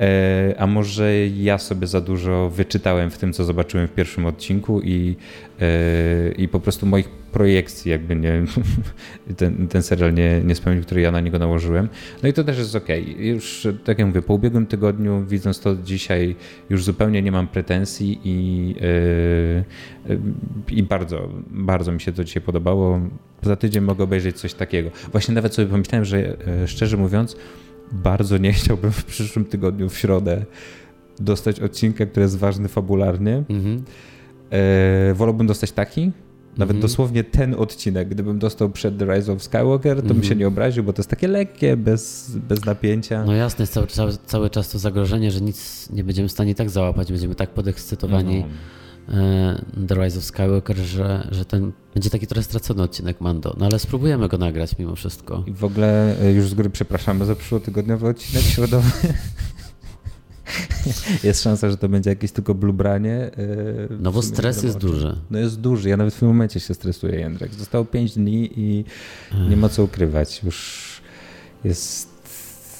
[0.00, 4.80] E, A może ja sobie za dużo wyczytałem w tym, co zobaczyłem w pierwszym odcinku
[4.80, 5.16] i,
[5.60, 8.44] e, i po prostu moich projekcji jakby nie,
[9.36, 11.88] ten, ten serial nie, nie spełnił, które ja na niego nałożyłem.
[12.22, 13.26] No i to też jest okej.
[13.26, 16.36] Już tak jak mówię, po ubiegłym tygodniu, widząc to dzisiaj,
[16.70, 18.74] już zupełnie nie mam pretensji i,
[20.08, 20.14] e,
[20.70, 23.00] i bardzo, bardzo mi się to dzisiaj podobało.
[23.42, 24.90] Za tydzień mogę obejrzeć coś takiego.
[25.12, 26.36] Właśnie nawet sobie pomyślałem, że
[26.66, 27.36] szczerze mówiąc,
[27.92, 30.44] bardzo nie chciałbym w przyszłym tygodniu w środę
[31.20, 33.42] dostać odcinka, który jest ważny fabularnie.
[33.48, 33.84] Mhm.
[34.50, 36.02] E, wolałbym dostać taki,
[36.58, 36.80] nawet Mhm.
[36.80, 38.08] dosłownie ten odcinek.
[38.08, 40.24] Gdybym dostał przed The Rise of Skywalker, to bym Mhm.
[40.24, 43.24] się nie obraził, bo to jest takie lekkie, bez, bez napięcia.
[43.24, 46.54] No jasne, jest cały, cały, cały czas to zagrożenie, że nic nie będziemy w stanie
[46.54, 48.46] tak załapać, będziemy tak podekscytowani No.
[49.08, 53.56] E, The Rise of Skywalker, że, że ten będzie taki trochę stracony odcinek Mando.
[53.58, 55.44] No ale spróbujemy go nagrać mimo wszystko.
[55.46, 58.90] I w ogóle e, już z góry przepraszamy za przyszłotygodniowy odcinek środowy.
[61.24, 63.14] jest szansa, że to będzie jakieś tylko blubranie.
[63.14, 63.30] e,
[64.00, 65.16] No bo stres jest duży.
[65.30, 65.88] No jest duży.
[65.88, 67.54] Ja nawet w tym momencie się stresuję, Jędrek.
[67.54, 68.84] Zostało 5 dni i
[69.50, 70.42] nie ma co ukrywać.
[70.44, 70.86] Już
[71.64, 72.17] jest.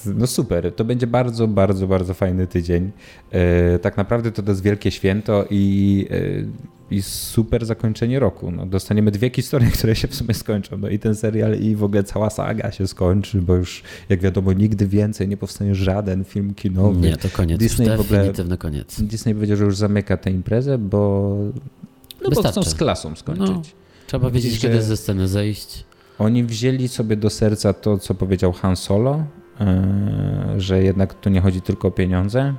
[0.07, 2.91] No super, to będzie bardzo, bardzo, bardzo fajny tydzień.
[3.31, 8.51] E, tak naprawdę to, to jest wielkie święto i, e, i super zakończenie roku.
[8.51, 10.79] No, dostaniemy dwie historie, które się w sumie skończą.
[10.79, 14.53] No i ten serial i w ogóle cała saga się skończy, bo już jak wiadomo
[14.53, 17.01] nigdy więcej nie powstanie żaden film kinowy.
[17.01, 17.59] Nie, to koniec.
[17.59, 19.01] Disney Disney w ogóle- Definitywny koniec.
[19.03, 21.35] Disney powiedział, że już zamyka tę imprezę, bo,
[22.23, 22.71] no bo chcą Wystarczy.
[22.71, 23.47] z klasą skończyć.
[23.49, 23.63] No.
[24.07, 25.85] Trzeba wiedzieć, kiedy ze sceny zejść.
[26.19, 29.25] Oni wzięli sobie do serca to, co powiedział Han Solo,
[30.57, 32.55] że jednak tu nie chodzi tylko o pieniądze.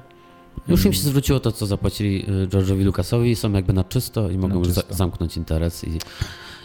[0.67, 4.37] Już im się zwróciło to, co zapłacili y, George'owi Lucasowi, są jakby na czysto i
[4.37, 4.93] mogą już czysto.
[4.93, 5.99] zamknąć interes i,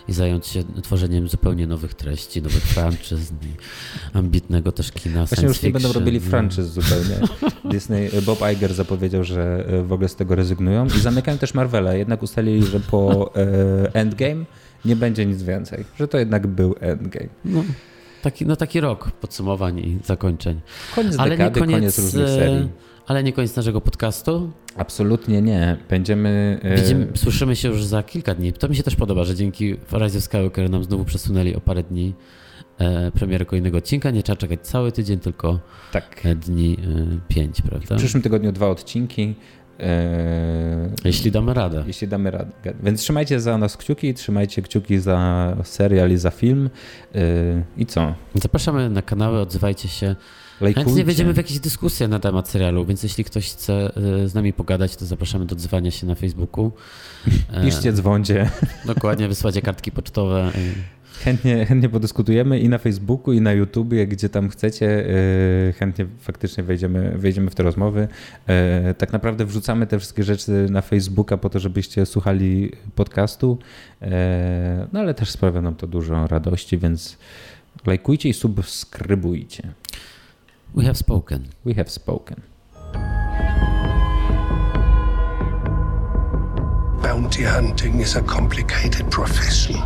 [0.09, 5.62] i zająć się tworzeniem zupełnie nowych treści, nowych franczyz i ambitnego też kina Właśnie już
[5.62, 7.20] nie będą robili franczyz zupełnie.
[7.72, 11.95] Disney, Bob Iger zapowiedział, że e, w ogóle z tego rezygnują i zamykają też Marvela.
[11.95, 13.32] Jednak ustalili, że po
[13.93, 14.45] Endgame
[14.85, 15.85] nie będzie nic więcej.
[15.99, 17.28] Że to jednak był Endgame.
[17.45, 17.64] No,
[18.25, 20.61] taki, no taki rok podsumowań i zakończeń.
[20.95, 22.68] Koniec Ale nie dekady, koniec, koniec, różnych e, serii.
[23.07, 24.51] Ale nie koniec naszego podcastu.
[24.77, 25.77] Absolutnie nie.
[25.91, 26.61] Będziemy...
[26.62, 28.53] e, Widzimy, słyszymy się już za kilka dni.
[28.53, 32.14] To mi się też podoba, że dzięki of Skywalker nam znowu przesunęli o parę dni
[32.79, 34.11] e, premierę kolejnego odcinka.
[34.11, 35.59] Nie trzeba czekać cały tydzień, tylko
[35.93, 36.22] Tak.
[36.37, 37.95] dni e, pięć, prawda?
[37.95, 39.35] W przyszłym tygodniu dwa odcinki.
[39.81, 41.85] E, Jeśli damy radę.
[41.87, 42.53] jeśli damy radę.
[42.83, 46.70] Więc trzymajcie za nas kciuki, trzymajcie kciuki za serial i za film.
[47.14, 47.20] Yy,
[47.77, 48.14] I co?
[48.35, 50.16] Zapraszamy na kanały, odzywajcie się.
[50.61, 50.85] Lajkujcie.
[50.85, 54.53] Chętnie wejdziemy w jakieś dyskusje na temat serialu, więc jeśli ktoś chce e, z nami
[54.53, 56.72] pogadać, to zapraszamy do odzywania się na Facebooku.
[57.53, 58.51] E, Piszcie, dzwoncie.
[58.87, 60.53] Dokładnie, wysłacie kartki pocztowe.
[61.23, 64.87] Chętnie, chętnie podyskutujemy i na Facebooku, i na YouTubie, gdzie tam chcecie.
[64.87, 68.09] Yy, chętnie faktycznie wejdziemy, wejdziemy w te rozmowy.
[68.49, 73.59] Yy, tak naprawdę wrzucamy te wszystkie rzeczy na Facebooka po to, żebyście słuchali podcastu.
[74.01, 74.09] Yy,
[74.93, 77.19] no ale też sprawia nam to dużo radości, więc
[77.87, 79.69] lajkujcie i subskrybujcie.
[80.75, 81.45] We have spoken.
[81.65, 82.37] We have spoken.
[87.03, 89.77] Bounty hunting is a complicated profession.